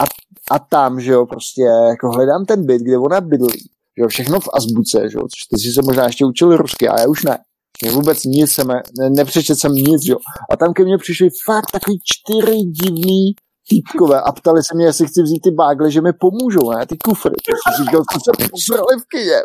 [0.00, 0.04] a,
[0.50, 3.58] a tam, že jo, prostě jako hledám ten byt, kde ona bydlí,
[3.96, 6.88] že jo, všechno v azbuce, že jo, což ty si se možná ještě učil rusky,
[6.88, 7.38] a já už ne.
[7.84, 10.16] Že vůbec nic jsem, ne, nepřečet jsem nic, jo.
[10.50, 13.32] A tam ke mně přišli fakt takový čtyři divný
[13.68, 16.96] týpkové a ptali se mě, jestli chci vzít ty bágle, že mi pomůžou, ne, ty
[16.98, 17.30] kufry.
[17.30, 19.40] To jsem říkal, co se posrali v kyně.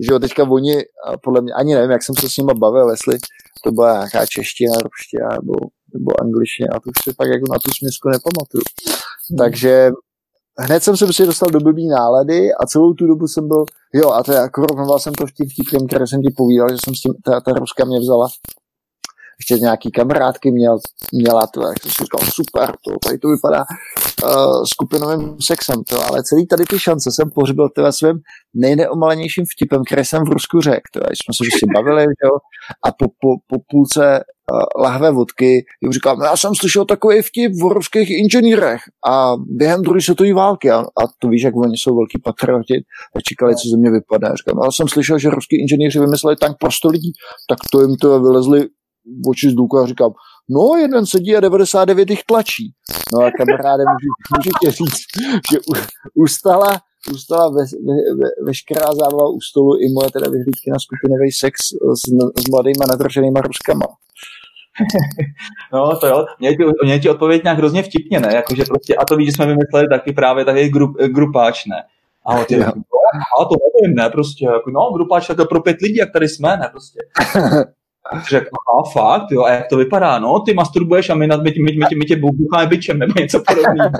[0.00, 0.74] Že jo, teďka oni,
[1.24, 3.18] podle mě, ani nevím, jak jsem se s nimi bavil, jestli
[3.64, 5.54] to byla nějaká čeština, ruština nebo,
[5.94, 8.62] nebo angličtina, a to už si pak jako na tu směsku nepamatuju.
[9.38, 9.90] Takže
[10.58, 14.10] hned jsem se prostě dostal do blbý nálady a celou tu dobu jsem byl, jo,
[14.10, 16.94] a to je, koronoval jsem to v tím vtipkem, které jsem ti povídal, že jsem
[16.94, 18.28] s tím, ta, ta Ruska mě vzala.
[19.40, 20.78] Ještě nějaký kamarádky měl,
[21.12, 23.64] měla to, jak jsem si říkal, super, to, tady to vypadá
[24.24, 28.20] uh, skupinovým sexem, to, ale celý tady ty šance jsem pohřbil teda svým
[28.54, 32.30] nejneomalenějším vtipem, který jsem v Rusku řekl, to, jsme se si bavili, jo,
[32.84, 34.24] a po, po, po půlce
[34.82, 38.80] lahve vodky jim no já jsem slyšel takový vtip v ruských inženýrech
[39.10, 42.74] a během druhé světové války, a, a to víš, jak oni jsou velký patrioti,
[43.14, 44.32] tak čekali, co ze mě vypadne.
[44.36, 47.12] Říkám, já jsem slyšel, že ruský inženýři vymysleli tank pro 100 lidí,
[47.48, 48.66] tak to jim to vylezli
[49.28, 50.12] oči z důku a říkám,
[50.50, 52.72] no jeden sedí a 99 jich tlačí.
[53.12, 55.02] No a kamaráde, můžu, můžu tě říct,
[55.52, 55.58] že
[56.14, 56.80] ustala,
[57.10, 61.54] ustala ve, ve, ve, veškerá zábava u stolu i moje teda vyhlídky na skupinový sex
[62.00, 62.02] s,
[62.42, 63.86] s mladýma nadrženýma ruskama.
[65.72, 68.34] No to jo, mě ti, mě ti odpověď nějak hrozně vtipně, ne?
[68.34, 71.76] Jakože prostě, a to víš, že jsme vymysleli taky právě taky grup, grupáč, ne?
[72.26, 72.72] A ty, a
[73.48, 76.56] to nevím, ne, prostě, jako, no, grupáč, tak to pro pět lidí, jak tady jsme,
[76.56, 76.98] ne, prostě.
[78.28, 81.52] řekl, aha, fakt, jo, a jak to vypadá, no, ty masturbuješ a my, my, my,
[81.62, 83.90] my, my, my tě bucháme byčem, nebo něco podobného.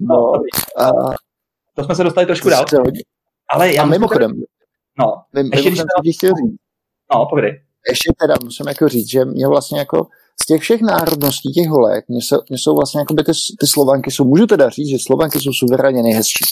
[0.00, 0.32] no,
[0.78, 0.90] a...
[1.76, 2.64] To jsme se dostali trošku dál.
[3.48, 4.30] Ale já a mimochodem,
[4.98, 6.56] no, Mimo, ještě když jsem chtěl říct.
[7.14, 7.62] No, povědej.
[7.88, 10.06] Ještě teda musím jako říct, že mě vlastně jako
[10.42, 13.66] z těch všech národností těch holek, mě, se, mě jsou vlastně jako by ty, ty
[13.66, 16.44] slovanky jsou, můžu teda říct, že slovanky jsou suverénně nejhezčí.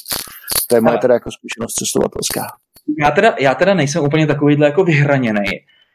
[0.68, 2.46] To je moje teda jako zkušenost cestovatelská
[2.98, 5.46] já teda, já teda nejsem úplně takovýhle jako vyhraněný,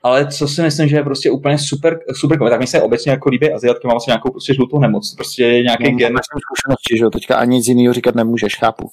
[0.03, 3.29] ale co si myslím, že je prostě úplně super, super tak mi se obecně jako
[3.29, 6.13] líbí Aziatky, mám vlastně nějakou prostě žlutou nemoc, prostě nějaký no, gen.
[6.17, 8.89] zkušenosti, že jo, teďka ani nic jiného říkat nemůžeš, chápu.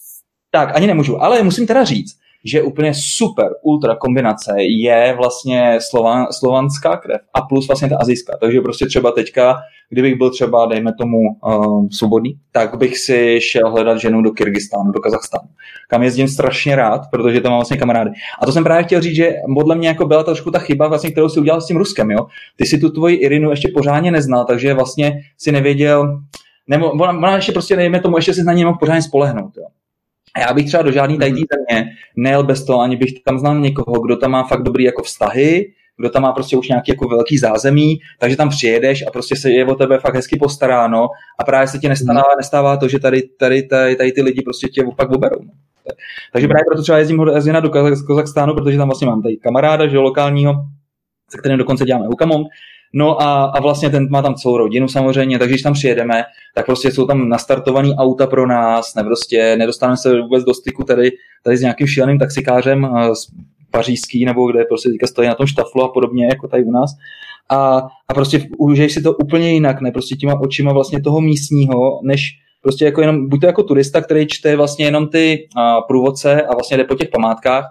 [0.54, 6.26] Tak, ani nemůžu, ale musím teda říct, že úplně super ultra kombinace je vlastně slovan,
[6.30, 8.36] slovanská krev a plus vlastně ta azijská.
[8.40, 9.56] Takže prostě třeba teďka,
[9.90, 14.92] kdybych byl třeba, dejme tomu, uh, svobodný, tak bych si šel hledat ženu do Kyrgyzstánu,
[14.92, 15.48] do Kazachstánu,
[15.88, 18.10] kam jezdím strašně rád, protože tam mám vlastně kamarády.
[18.42, 21.10] A to jsem právě chtěl říct, že podle mě jako byla trošku ta chyba, vlastně,
[21.10, 22.10] kterou si udělal s tím Ruskem.
[22.10, 22.26] Jo?
[22.56, 26.20] Ty si tu tvoji Irinu ještě pořádně neznal, takže vlastně si nevěděl,
[26.68, 29.56] nebo ona, ona ještě prostě, nejme tomu, ještě si na něj mohl pořádně spolehnout.
[29.56, 29.64] Jo?
[30.36, 31.38] A já bych třeba do žádný tady mhm.
[31.38, 35.02] země nejel bez toho, ani bych tam znal někoho, kdo tam má fakt dobrý jako
[35.02, 39.36] vztahy, kdo tam má prostě už nějaký jako velký zázemí, takže tam přijedeš a prostě
[39.36, 41.08] se je o tebe fakt hezky postaráno
[41.40, 42.38] a právě se ti nestává, mhm.
[42.38, 45.40] nestává to, že tady, tady, tady, tady ty lidi prostě tě opak oberou.
[46.32, 49.98] Takže právě proto třeba jezdím jezdím do Kazachstánu, protože tam vlastně mám tady kamaráda, že
[49.98, 50.54] lokálního,
[51.30, 52.46] se kterým dokonce děláme hukamong,
[52.92, 56.24] No a, a vlastně ten má tam celou rodinu samozřejmě, takže když tam přijedeme,
[56.54, 60.84] tak prostě jsou tam nastartovaný auta pro nás, ne prostě nedostaneme se vůbec do styku
[60.84, 61.10] tady,
[61.44, 63.26] tady s nějakým šíleným taxikářem z
[63.70, 66.90] pařížský, nebo kde prostě teďka stojí na tom štaflu a podobně, jako tady u nás.
[67.50, 72.00] A, a prostě užiješ si to úplně jinak, ne prostě těma očima vlastně toho místního,
[72.02, 72.30] než
[72.62, 76.54] prostě jako jenom, buď to jako turista, který čte vlastně jenom ty a, průvodce a
[76.54, 77.64] vlastně jde po těch památkách,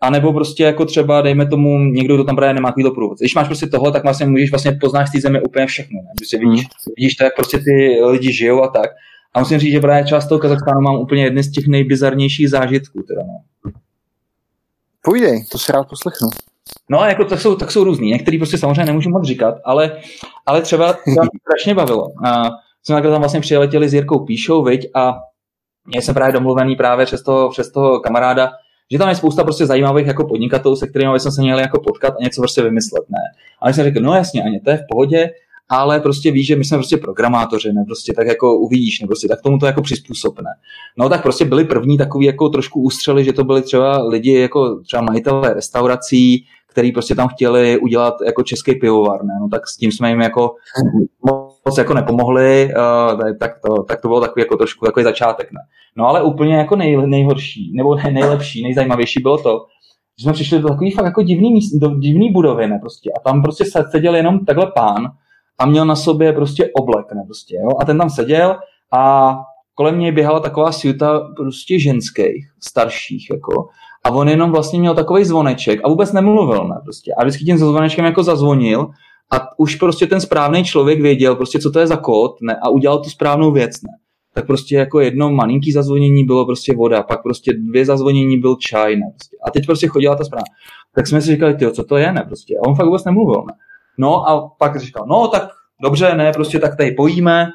[0.00, 3.18] a nebo prostě jako třeba, dejme tomu, někdo, kdo tam právě nemá takovýto průvod.
[3.18, 6.00] Když máš prostě toho, tak vlastně můžeš vlastně poznáš z té země úplně všechno.
[6.02, 6.10] Ne?
[6.18, 6.92] Prostě vidíš, mm.
[6.96, 8.90] vidíš to, jak prostě ty lidi žijou a tak.
[9.34, 13.02] A musím říct, že právě část toho Kazachstánu mám úplně jedny z těch nejbizarnějších zážitků.
[13.02, 13.70] Teda, no.
[15.02, 16.28] Půjdej, to si rád poslechnu.
[16.90, 18.10] No a jako tak jsou, tak jsou různý.
[18.10, 19.96] Některý prostě samozřejmě nemůžu moc říkat, ale,
[20.46, 22.08] ale třeba to mě strašně bavilo.
[22.26, 22.42] A
[22.82, 25.14] jsme tam vlastně přiletěli s Jirkou Píšou, viď, a
[25.86, 28.50] mě jsem právě domluvený právě přes toho, přes toho kamaráda,
[28.92, 32.14] že tam je spousta prostě zajímavých jako podnikatelů, se kterými jsme se měli jako potkat
[32.20, 33.18] a něco prostě vymyslet, ne.
[33.60, 35.30] Ale jsem řekl, no jasně, ani to je v pohodě,
[35.68, 39.28] ale prostě víš, že my jsme prostě programátoři, ne, prostě tak jako uvidíš, ne, prostě
[39.28, 40.50] tak tomu to jako přizpůsobne.
[40.98, 44.80] No tak prostě byli první takový jako trošku ústřely, že to byli třeba lidi jako
[44.86, 49.34] třeba majitelé restaurací, který prostě tam chtěli udělat jako český pivovar, ne?
[49.40, 50.54] no tak s tím jsme jim jako
[51.64, 55.60] moc jako nepomohli, uh, tak, to, tak to bylo takový jako trošku takový začátek, ne?
[55.96, 59.66] No ale úplně jako nej, nejhorší, nebo nejlepší, nejzajímavější bylo to,
[60.18, 63.10] že jsme přišli do takový fakt jako divný, míst, do divný budovy, ne, prostě.
[63.16, 65.12] A tam prostě seděl jenom takhle pán
[65.58, 67.70] a měl na sobě prostě oblek, ne, prostě, jo.
[67.80, 68.56] A ten tam seděl
[68.92, 69.34] a
[69.74, 73.68] kolem něj běhala taková sjuta prostě ženských, starších, jako.
[74.04, 77.12] A on jenom vlastně měl takový zvoneček a vůbec nemluvil, ne, prostě.
[77.18, 78.90] A vždycky tím zvonečkem jako zazvonil
[79.32, 82.68] a už prostě ten správný člověk věděl, prostě co to je za kód, ne, a
[82.68, 83.90] udělal tu správnou věc, ne
[84.34, 88.96] tak prostě jako jedno malinký zazvonění bylo prostě voda, pak prostě dvě zazvonění byl čaj,
[88.96, 89.36] ne, prostě.
[89.46, 90.44] A teď prostě chodila ta zpráva.
[90.94, 92.54] Tak jsme si říkali, ty, co to je, ne, prostě.
[92.58, 93.52] A on fakt vůbec nemluvil, ne.
[93.98, 95.48] No a pak říkal, no tak
[95.82, 97.46] dobře, ne, prostě tak tady pojíme,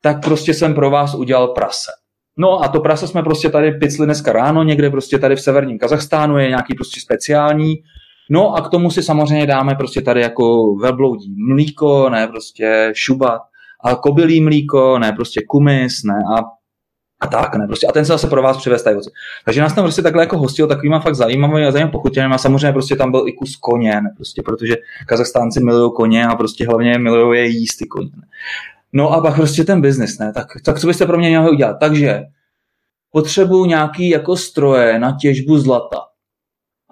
[0.00, 1.90] tak prostě jsem pro vás udělal prase.
[2.38, 5.78] No a to prase jsme prostě tady picli dneska ráno, někde prostě tady v severním
[5.78, 7.74] Kazachstánu je nějaký prostě speciální.
[8.30, 13.40] No a k tomu si samozřejmě dáme prostě tady jako velbloudí mlíko, ne, prostě šubat
[13.84, 16.42] a kobylí mlíko, ne prostě kumis, ne a
[17.20, 17.86] a tak, ne, prostě.
[17.86, 18.96] A ten se zase pro vás přivez tady
[19.44, 22.72] Takže nás tam prostě takhle jako hostil takovýma fakt zajímavými a zajímavými pochutěnými a samozřejmě
[22.72, 26.98] prostě tam byl i kus koně, ne, prostě, protože Kazachstánci milují koně a prostě hlavně
[26.98, 28.10] milují je jíst ty koně.
[28.16, 28.22] Ne.
[28.92, 31.76] No a pak prostě ten biznis, ne, tak, tak co byste pro mě měli udělat?
[31.80, 32.22] Takže
[33.10, 35.98] potřebuju nějaký jako stroje na těžbu zlata.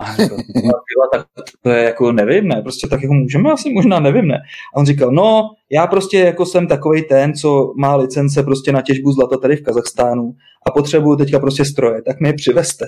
[0.02, 1.26] A říkal, tak
[1.62, 4.42] to je jako nevím, ne, prostě tak jako můžeme asi možná, nevím, ne.
[4.74, 8.82] A on říkal, no, já prostě jako jsem takový ten, co má licence prostě na
[8.82, 10.34] těžbu zlata tady v Kazachstánu
[10.66, 12.86] a potřebuju teďka prostě stroje, tak mi je přiveste.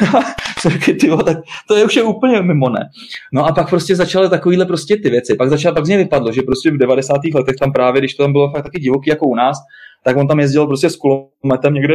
[1.00, 1.36] tyvo, tak
[1.68, 2.80] to je už je úplně mimo, ne.
[3.32, 5.34] No a pak prostě začaly takovýhle prostě ty věci.
[5.34, 7.16] Pak začal, pak z něj vypadlo, že prostě v 90.
[7.34, 9.58] letech tam právě, když to tam bylo fakt taky divoký jako u nás,
[10.04, 11.94] tak on tam jezdil prostě s kulometem někde,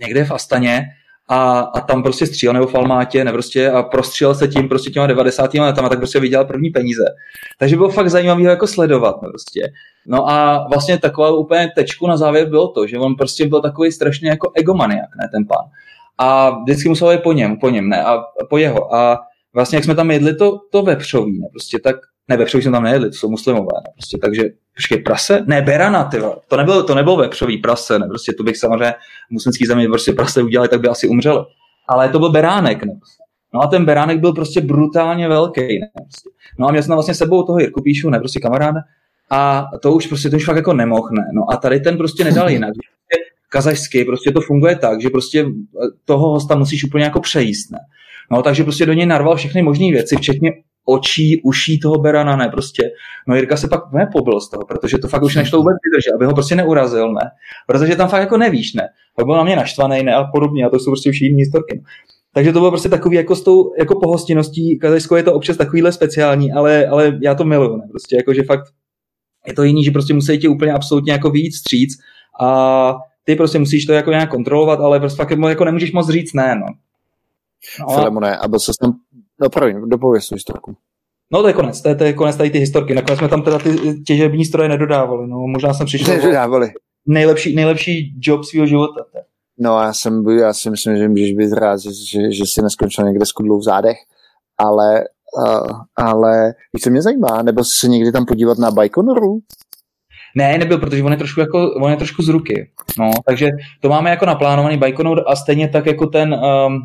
[0.00, 0.84] někde v Astaně
[1.32, 4.90] a, a tam prostě střílel nebo v Almátě ne, prostě, a prostřílel se tím prostě
[4.90, 5.54] těma 90.
[5.54, 7.04] letama, tak prostě vydělal první peníze.
[7.58, 9.22] Takže bylo fakt zajímavé jako sledovat.
[9.22, 9.72] Ne, prostě.
[10.06, 13.92] No a vlastně taková úplně tečku na závěr bylo to, že on prostě byl takový
[13.92, 15.64] strašně jako egomaniak, ne, ten pán.
[16.18, 18.18] A vždycky musel jít po něm, po něm, ne, a
[18.50, 18.94] po jeho.
[18.94, 19.18] A
[19.54, 21.96] vlastně, jak jsme tam jedli to, to vepřový, ne, prostě tak,
[22.28, 24.42] ne, vepřový jsme tam nejedli, to jsou muslimové, ne, prostě, takže,
[24.80, 25.44] počkej, prase?
[25.46, 26.18] Ne, berana, ty
[26.48, 28.94] to nebylo, to nebylo vepřový prase, ne, prostě to bych samozřejmě
[29.30, 31.38] muslimský země prostě prase udělali, tak by asi umřeli.
[31.88, 32.92] Ale to byl beránek, ne.
[33.54, 36.30] No a ten beránek byl prostě brutálně velký, ne, prostě.
[36.58, 38.80] No a měl jsem vlastně sebou toho Jirku Píšu, ne, prostě kamaráda,
[39.30, 41.24] a to už prostě, to už fakt jako nemohl, ne.
[41.34, 42.72] No a tady ten prostě nedal jinak
[43.48, 45.46] kazašsky, prostě to funguje tak, že prostě
[46.04, 47.78] toho hosta musíš úplně jako přejíst, ne?
[48.30, 50.50] No, takže prostě do něj narval všechny možné věci, včetně
[50.90, 52.90] očí, uší toho berana, ne, prostě.
[53.28, 56.26] No Jirka se pak nepobil z toho, protože to fakt už nešlo vůbec vydržet, aby
[56.26, 57.30] ho prostě neurazil, ne.
[57.66, 58.88] Protože tam fakt jako nevíš, ne.
[59.16, 61.82] Pak byl na mě naštvaný, ne, a podobně, a to jsou prostě už jiné historky.
[62.34, 65.92] Takže to bylo prostě takový jako s tou jako pohostinností, Kazajsko je to občas takovýhle
[65.92, 67.86] speciální, ale, ale já to miluju, ne?
[67.90, 68.64] Prostě jako, že fakt
[69.46, 71.98] je to jiný, že prostě musí ti úplně absolutně jako víc stříc
[72.40, 76.34] a ty prostě musíš to jako nějak kontrolovat, ale prostě fakt jako nemůžeš moc říct
[76.34, 76.66] ne, no.
[77.80, 78.92] no Filemone, a byl se tam,
[79.40, 80.76] no promiň, dopověz tu historku.
[81.32, 82.94] No to je konec, to je, to je konec tady ty historky.
[82.94, 86.16] Nakonec jsme tam teda ty těžební stroje nedodávali, no možná jsem přišel.
[86.16, 86.70] Nedodávali.
[87.06, 89.04] Nejlepší, nejlepší job svého života.
[89.58, 93.04] No já, jsem, já si myslím, že můžeš být rád, že, že, že jsi neskončil
[93.04, 93.96] někde s kudlou v zádech,
[94.58, 95.04] ale,
[95.46, 99.40] uh, ale víš, co mě zajímá, nebo se někdy tam podívat na Baikonoru?
[100.36, 102.70] Ne, nebyl, protože on je trošku, jako, on je trošku z ruky.
[102.98, 103.48] No, takže
[103.80, 106.78] to máme jako naplánovaný Baikonur a stejně tak jako ten um,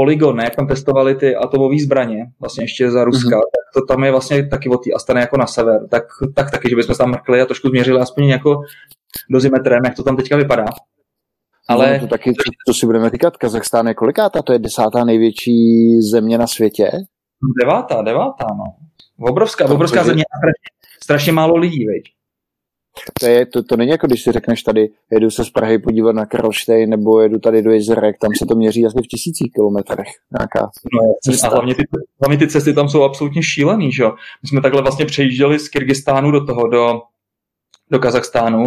[0.00, 3.40] Polygon, ne, jak tam testovali ty atomové zbraně, vlastně ještě za Ruska, mm-hmm.
[3.40, 6.70] tak to tam je vlastně taky od té Astany jako na sever, tak, tak taky,
[6.70, 8.62] že bychom tam mrkli a trošku změřili aspoň jako
[9.30, 10.64] dozimetrem, jak to tam teďka vypadá.
[11.68, 11.92] Ale...
[11.92, 12.32] No, to taky,
[12.68, 14.42] co si budeme říkat, Kazachstán je kolikátá?
[14.42, 16.90] To je desátá největší země na světě?
[17.62, 18.64] Devátá, devátá, no.
[19.28, 22.02] Obrovská, no, obrovská země strašně, strašně málo lidí, veď.
[23.20, 26.14] To, je, to, to není jako když si řekneš tady, jedu se z Prahy podívat
[26.14, 30.08] na Karlštejn nebo jedu tady do Jezerek, tam se to měří asi v tisících kilometrech.
[30.38, 31.14] Nějaká no,
[31.44, 31.82] a hlavně ty,
[32.20, 34.10] hlavně ty cesty tam jsou absolutně šílený, že jo.
[34.42, 37.00] My jsme takhle vlastně přejížděli z Kyrgyzstánu do toho, do,
[37.90, 38.64] do Kazachstánu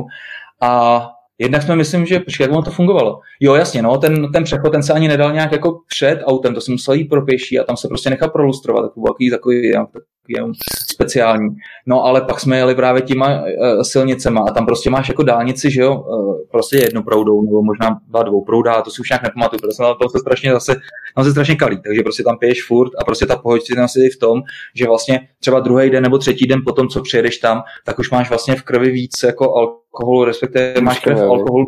[0.62, 1.02] a
[1.38, 3.20] Jednak jsme myslím, že, počkej, jak ono to fungovalo?
[3.40, 6.62] Jo, jasně, no, ten, ten přechod, ten se ani nedal nějak jako před autem, to
[6.62, 9.72] se musel jít pro pěší a tam se prostě nechal prolustrovat, takový, takový, takový,
[10.28, 10.54] takový
[10.92, 11.50] speciální.
[11.86, 15.72] No, ale pak jsme jeli právě těma uh, silnicema a tam prostě máš jako dálnici,
[15.72, 19.24] že jo, uh, prostě jednu proudou, nebo možná dva dvou prouda, to si už nějak
[19.24, 20.76] nepamatuju, protože to se strašně zase,
[21.16, 24.20] tam se strašně kalí, takže prostě tam piješ furt a prostě ta pohodlnost je v
[24.20, 24.42] tom,
[24.76, 28.30] že vlastně třeba druhý den nebo třetí den potom, co přijedeš tam, tak už máš
[28.30, 31.66] vlastně v krvi víc jako alkohol alkoholu, respektive máš krev alkoholu.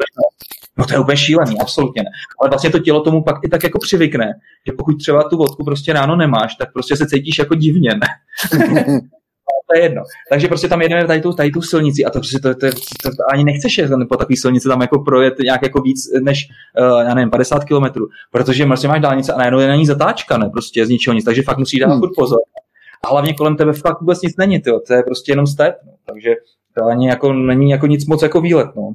[0.77, 2.09] No to je úplně šílený, absolutně ne.
[2.41, 4.33] Ale vlastně to tělo tomu pak i tak jako přivykne,
[4.67, 8.07] že pokud třeba tu vodku prostě ráno nemáš, tak prostě se cítíš jako divně, ne?
[9.67, 10.01] to je jedno.
[10.29, 12.75] Takže prostě tam jedeme tady tu, tady tu silnici a to prostě to, to, to,
[13.03, 16.47] to, to ani nechceš jet po takové silnici tam jako projet nějak jako víc než,
[16.79, 20.37] uh, já nevím, 50 kilometrů, protože prostě máš dálnice a najednou je na ní zatáčka,
[20.37, 22.01] ne, prostě z ničeho nic, takže fakt musíš dát hmm.
[22.15, 22.39] pozor.
[23.05, 24.79] A hlavně kolem tebe fakt vůbec nic není, tyjo.
[24.87, 25.91] to je prostě jenom step, no.
[26.05, 26.29] takže
[26.77, 28.93] to ani jako není jako nic moc jako výlet, no.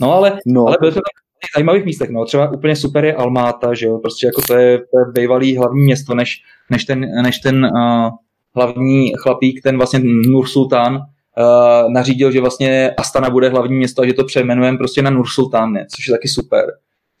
[0.00, 0.66] No ale, no.
[0.66, 2.24] ale bylo to v zajímavých místech, no.
[2.24, 5.84] Třeba úplně super je Almáta, že jo, prostě jako to je, to je bývalý hlavní
[5.84, 8.10] město, než, než ten, než ten uh,
[8.54, 14.06] hlavní chlapík, ten vlastně Nur Sultán, uh, nařídil, že vlastně Astana bude hlavní město a
[14.06, 15.86] že to přejmenujeme prostě na Nur Sultán, ne?
[15.96, 16.64] což je taky super.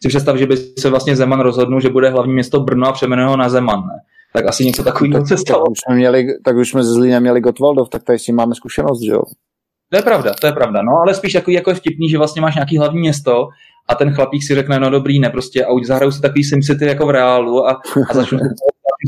[0.02, 3.28] Si představ, že by se vlastně Zeman rozhodnul, že bude hlavní město Brno a přejmenuje
[3.28, 3.94] ho na Zeman, ne?
[4.32, 5.64] tak asi něco takového se stalo.
[5.64, 8.36] Tak už jsme, měli, tak už jsme ze Zlína měli Gotwaldov, tak tady s tím
[8.36, 9.22] máme zkušenost, že jo?
[9.90, 12.42] To je pravda, to je pravda, no ale spíš takový jako je vtipný, že vlastně
[12.42, 13.48] máš nějaký hlavní město
[13.88, 17.06] a ten chlapík si řekne, no dobrý, ne, prostě a zahrajou si takový SimCity jako
[17.06, 17.80] v reálu a,
[18.10, 18.38] a začnu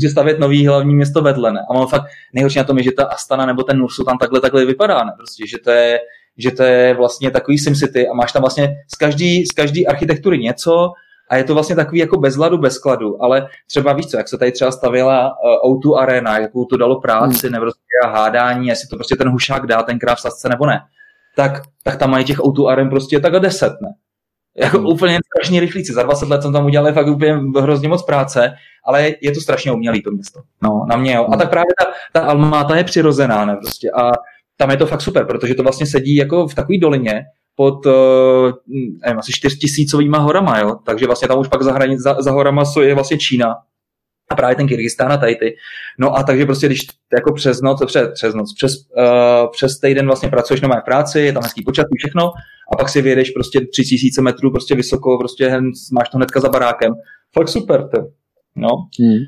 [0.01, 1.59] si stavět nový hlavní město vedle, ne?
[1.69, 2.03] A on fakt
[2.33, 5.11] nejhorší na tom je, že ta Astana nebo ten Nursu tam takhle takhle vypadá, ne?
[5.17, 5.99] Prostě, že to je,
[6.37, 10.37] že to je vlastně takový SimCity a máš tam vlastně z každý, z každý architektury
[10.37, 10.91] něco,
[11.29, 14.27] a je to vlastně takový jako bez ladu, bez skladu, ale třeba víš co, jak
[14.27, 17.53] se tady třeba stavila uh, O2 Arena, jakou to dalo práci, hmm.
[17.53, 20.79] nebo prostě hádání, jestli to prostě ten hušák dá tenkrát v sasce nebo ne,
[21.35, 23.89] tak, tak tam mají těch O2 Aren prostě tak a deset, ne?
[24.57, 24.87] Jako hmm.
[24.87, 25.93] úplně strašně rychlíci.
[25.93, 28.53] Za 20 let jsem tam udělal fakt úplně hrozně moc práce,
[28.85, 30.39] ale je to strašně umělý to město.
[30.63, 31.23] No, na mě jo.
[31.23, 31.39] A hmm.
[31.39, 33.55] tak právě ta, ta Almáta je přirozená, ne?
[33.55, 33.91] Prostě.
[33.91, 34.11] A
[34.57, 37.25] tam je to fakt super, protože to vlastně sedí jako v takové dolině,
[37.59, 38.51] pod uh,
[39.05, 40.75] nevím, asi čtyřtisícovýma horama, jo?
[40.85, 43.55] takže vlastně tam už pak za, hranic, za, za horama je vlastně Čína
[44.29, 45.55] a právě ten Kyrgyzstán a tady ty.
[45.97, 50.05] No a takže prostě, když jako přes noc, přes, přes noc, přes, uh, přes týden
[50.05, 52.31] vlastně pracuješ na mé práci, je tam hezký počasí, všechno,
[52.73, 55.61] a pak si vyjedeš prostě 3000 metrů prostě vysoko, prostě
[55.93, 56.93] máš to hnedka za barákem.
[57.33, 57.97] Fakt super, to.
[58.55, 58.69] No.
[58.99, 59.19] Hmm.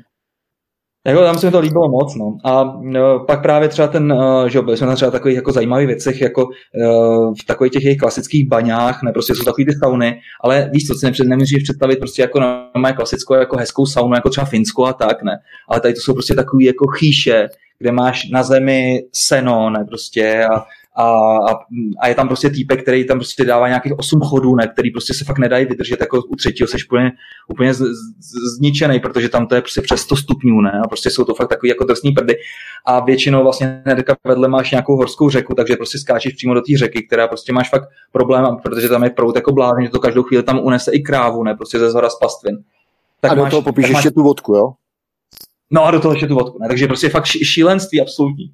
[1.06, 2.38] Jako tam se mi to líbilo moc, no.
[2.44, 5.86] A no, pak právě třeba ten, uh, že byli jsme tam třeba takových jako zajímavých
[5.86, 10.20] věcech, jako uh, v takových těch jejich klasických baňách, ne, prostě jsou takový ty sauny,
[10.40, 14.30] ale víš co, si nepřed, nemůžeš představit prostě jako na klasickou, jako hezkou saunu, jako
[14.30, 15.38] třeba Finsko a tak, ne.
[15.68, 17.48] Ale tady to jsou prostě takový jako chýše,
[17.78, 20.64] kde máš na zemi seno, ne, prostě a
[20.94, 21.04] a,
[21.36, 21.58] a,
[22.00, 25.14] a, je tam prostě týpek, který tam prostě dává nějakých 8 chodů, ne, který prostě
[25.14, 27.12] se fakt nedají vydržet, jako u třetího seš úplně,
[27.48, 31.10] úplně z, z, zničený, protože tam to je prostě přes 100 stupňů, ne, a prostě
[31.10, 32.34] jsou to fakt takový jako drsný prdy
[32.86, 36.78] a většinou vlastně hnedka vedle máš nějakou horskou řeku, takže prostě skáčeš přímo do té
[36.78, 40.22] řeky, která prostě máš fakt problém, protože tam je prout jako blázen, že to každou
[40.22, 42.58] chvíli tam unese i krávu, ne, prostě ze zhora z pastvin.
[43.20, 44.14] Tak a do máš, toho popíš ještě máš...
[44.14, 44.72] tu vodku, jo?
[45.70, 46.68] No a do toho ještě tu vodku, ne?
[46.68, 48.52] Takže prostě fakt šílenství absolutní.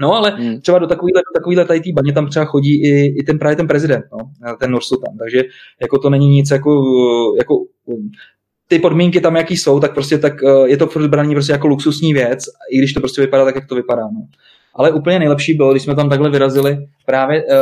[0.00, 0.60] No ale hmm.
[0.60, 3.56] třeba do takovýhle, do takovýhle tady tý baně tam třeba chodí i, i ten právě
[3.56, 5.44] ten prezident, no, ten Nursultan, takže
[5.80, 6.82] jako to není nic jako,
[7.38, 7.54] jako
[8.68, 11.66] ty podmínky tam, jaký jsou, tak prostě tak eh, je to furt braný prostě jako
[11.66, 14.02] luxusní věc, i když to prostě vypadá tak, jak to vypadá.
[14.02, 14.26] No.
[14.74, 17.52] Ale úplně nejlepší bylo, když jsme tam takhle vyrazili, právě uh,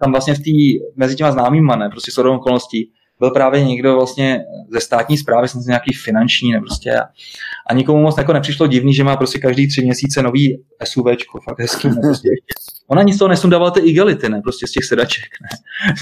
[0.00, 2.90] tam vlastně v té, mezi těma známýma, ne, prostě s okolností,
[3.22, 6.90] byl právě někdo vlastně ze státní zprávy, jsem nějaký finanční, ne prostě.
[6.92, 7.02] A,
[7.66, 11.60] a nikomu moc jako nepřišlo divný, že má prostě každý tři měsíce nový SUVčko, fakt
[11.60, 12.28] hezký, ne, prostě.
[12.88, 15.48] Ona nic toho nesundával ty igelity, ne, prostě z těch sedaček, ne.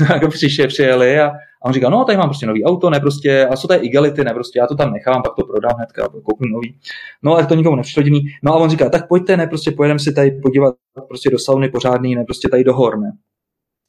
[0.14, 3.46] jako přišli, přijeli a, a on říká, no, tady mám prostě nový auto, ne, prostě,
[3.46, 6.08] a co to je igelity, ne, prostě, já to tam nechám, pak to prodám hnedka,
[6.08, 6.78] koupím nový.
[7.22, 8.20] No, ale to nikomu nepřišlo divný.
[8.42, 10.74] No a on říká, tak pojďte, ne, prostě pojedeme si tady podívat
[11.08, 13.12] prostě do sauny pořádný, ne, prostě tady do hor, ne.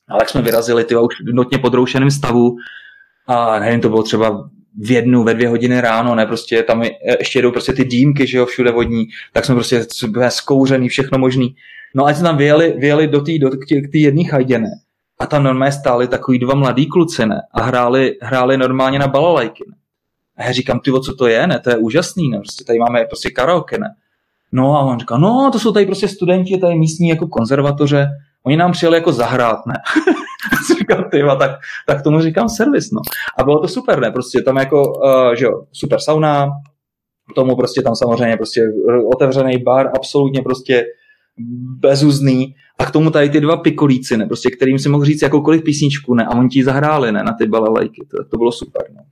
[0.09, 2.55] Ale jak jsme vyrazili, ty už notně podroušeným stavu,
[3.27, 6.83] a nevím, to bylo třeba v jednu, ve dvě hodiny ráno, ne, prostě tam
[7.19, 9.85] ještě jedou prostě ty dýmky, že jo, všude vodní, tak jsme prostě
[10.29, 11.55] zkouřený, všechno možný.
[11.95, 13.49] No a jsme tam vyjeli, vyjeli do té do,
[13.93, 14.69] jedné chajděne
[15.19, 19.63] a tam normálně stáli takový dva mladý kluci, ne, a hráli, hráli normálně na balalajky,
[19.69, 19.75] ne.
[20.37, 23.05] A já říkám, ty, co to je, ne, to je úžasný, ne, prostě tady máme
[23.05, 23.95] prostě karaoke, ne.
[24.51, 28.09] No a on říká, no, to jsou tady prostě studenti, tady místní jako konzervatoře,
[28.43, 29.73] oni nám přijeli jako zahrát, ne.
[30.77, 31.51] říkám, ty, tak,
[31.87, 33.01] tak tomu říkám servis, no.
[33.39, 36.49] A bylo to super, ne, prostě tam jako, uh, že jo, super sauna,
[37.35, 38.61] tomu prostě tam samozřejmě prostě
[39.15, 40.85] otevřený bar, absolutně prostě
[41.79, 45.63] bezuzný a k tomu tady ty dva pikolíci, ne, prostě, kterým si mohl říct jakoukoliv
[45.63, 49.03] písničku, ne, a oni ti zahráli, ne, na ty balalajky, to, to bylo super, ne.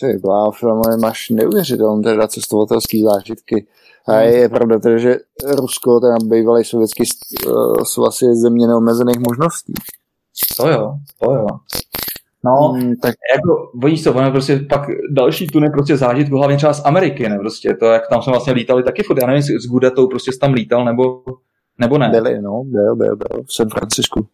[0.00, 0.20] Ty
[0.58, 3.66] filmy máš neuvěřitelné teda cestovatelské zážitky.
[4.08, 7.02] A je pravda teda, že Rusko, ten bývalý sovětský
[7.46, 9.72] uh, svaz je země neomezených možností.
[10.56, 11.46] To jo, to jo.
[12.44, 14.80] No, hmm, tak jako, oni to, ono prostě pak
[15.10, 18.52] další tuny prostě zážitku, hlavně třeba z Ameriky, ne, prostě to, jak tam jsme vlastně
[18.52, 21.24] lítali taky furt, já nevím, s Gudetou prostě tam lítal, nebo,
[21.78, 22.08] nebo ne.
[22.08, 24.26] Byli, no, byl, byl, byl, v San Francisku.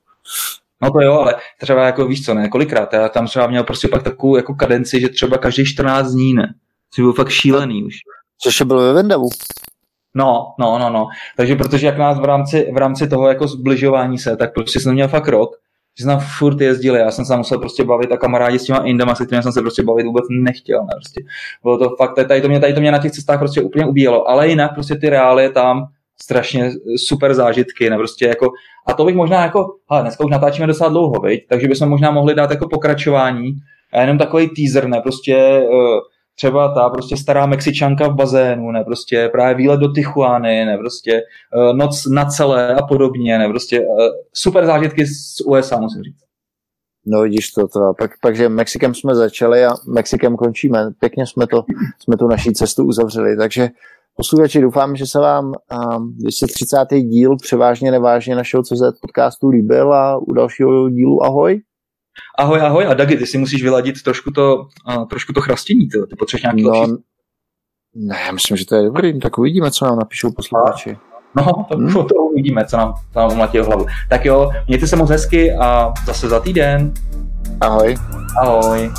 [0.83, 3.89] No to jo, ale třeba jako víš co, ne, kolikrát, já tam třeba měl prostě
[3.89, 6.55] pak takovou jako kadenci, že třeba každý 14 dní, ne,
[6.95, 7.95] což byl fakt šílený už.
[8.43, 9.29] Což byl ve Vendavu.
[10.15, 11.07] No, no, no, no.
[11.37, 14.93] Takže protože jak nás v rámci, v rámci toho jako zbližování se, tak prostě jsem
[14.93, 15.51] měl fakt rok,
[15.99, 19.15] že jsme furt jezdili, já jsem se musel prostě bavit a kamarádi s těma indama,
[19.15, 21.25] se kterými jsem se prostě bavit vůbec nechtěl, ne, prostě.
[21.63, 24.29] Bylo to fakt, tady to mě, tady to mě na těch cestách prostě úplně ubíjelo,
[24.29, 25.87] ale jinak prostě ty reály tam
[26.23, 26.71] strašně
[27.07, 28.49] super zážitky, ne, prostě jako,
[28.87, 31.47] a to bych možná jako, hele, dneska už natáčíme docela dlouho, viď?
[31.49, 33.55] takže bychom možná mohli dát jako pokračování,
[33.93, 35.99] a jenom takový teaser, ne, prostě uh,
[36.35, 41.23] třeba ta prostě stará Mexičanka v bazénu, ne, prostě právě výlet do Tijuany, ne, prostě
[41.57, 43.87] uh, noc na celé a podobně, ne, prostě uh,
[44.33, 46.27] super zážitky z USA, musím říct.
[47.09, 50.91] No vidíš to, to pak, pak, že Mexikem jsme začali a Mexikem končíme.
[51.01, 51.65] Pěkně jsme to,
[51.99, 53.69] jsme tu naší cestu uzavřeli, takže
[54.17, 56.77] posluchači, doufám, že se vám um, 230.
[56.91, 61.61] díl převážně nevážně našeho CZ podcastu líbil a u dalšího dílu ahoj.
[62.39, 62.87] Ahoj, ahoj.
[62.87, 66.43] A Dagi, ty si musíš vyladit trošku to, uh, trošku to chrastění, ty, ty potřebuješ
[66.43, 66.97] nějaký no,
[67.99, 70.99] Ne, já myslím, že to je dobrý, tak uvidíme, co nám napíšou posluchači.
[71.37, 71.93] No, to, hmm.
[71.93, 73.87] to, to uvidíme, co nám, co nám umlatí hlavu.
[74.09, 76.95] Tak jo, mějte se moc hezky a zase za týden.
[77.61, 77.97] Ahoj.
[78.43, 78.91] Ahoj.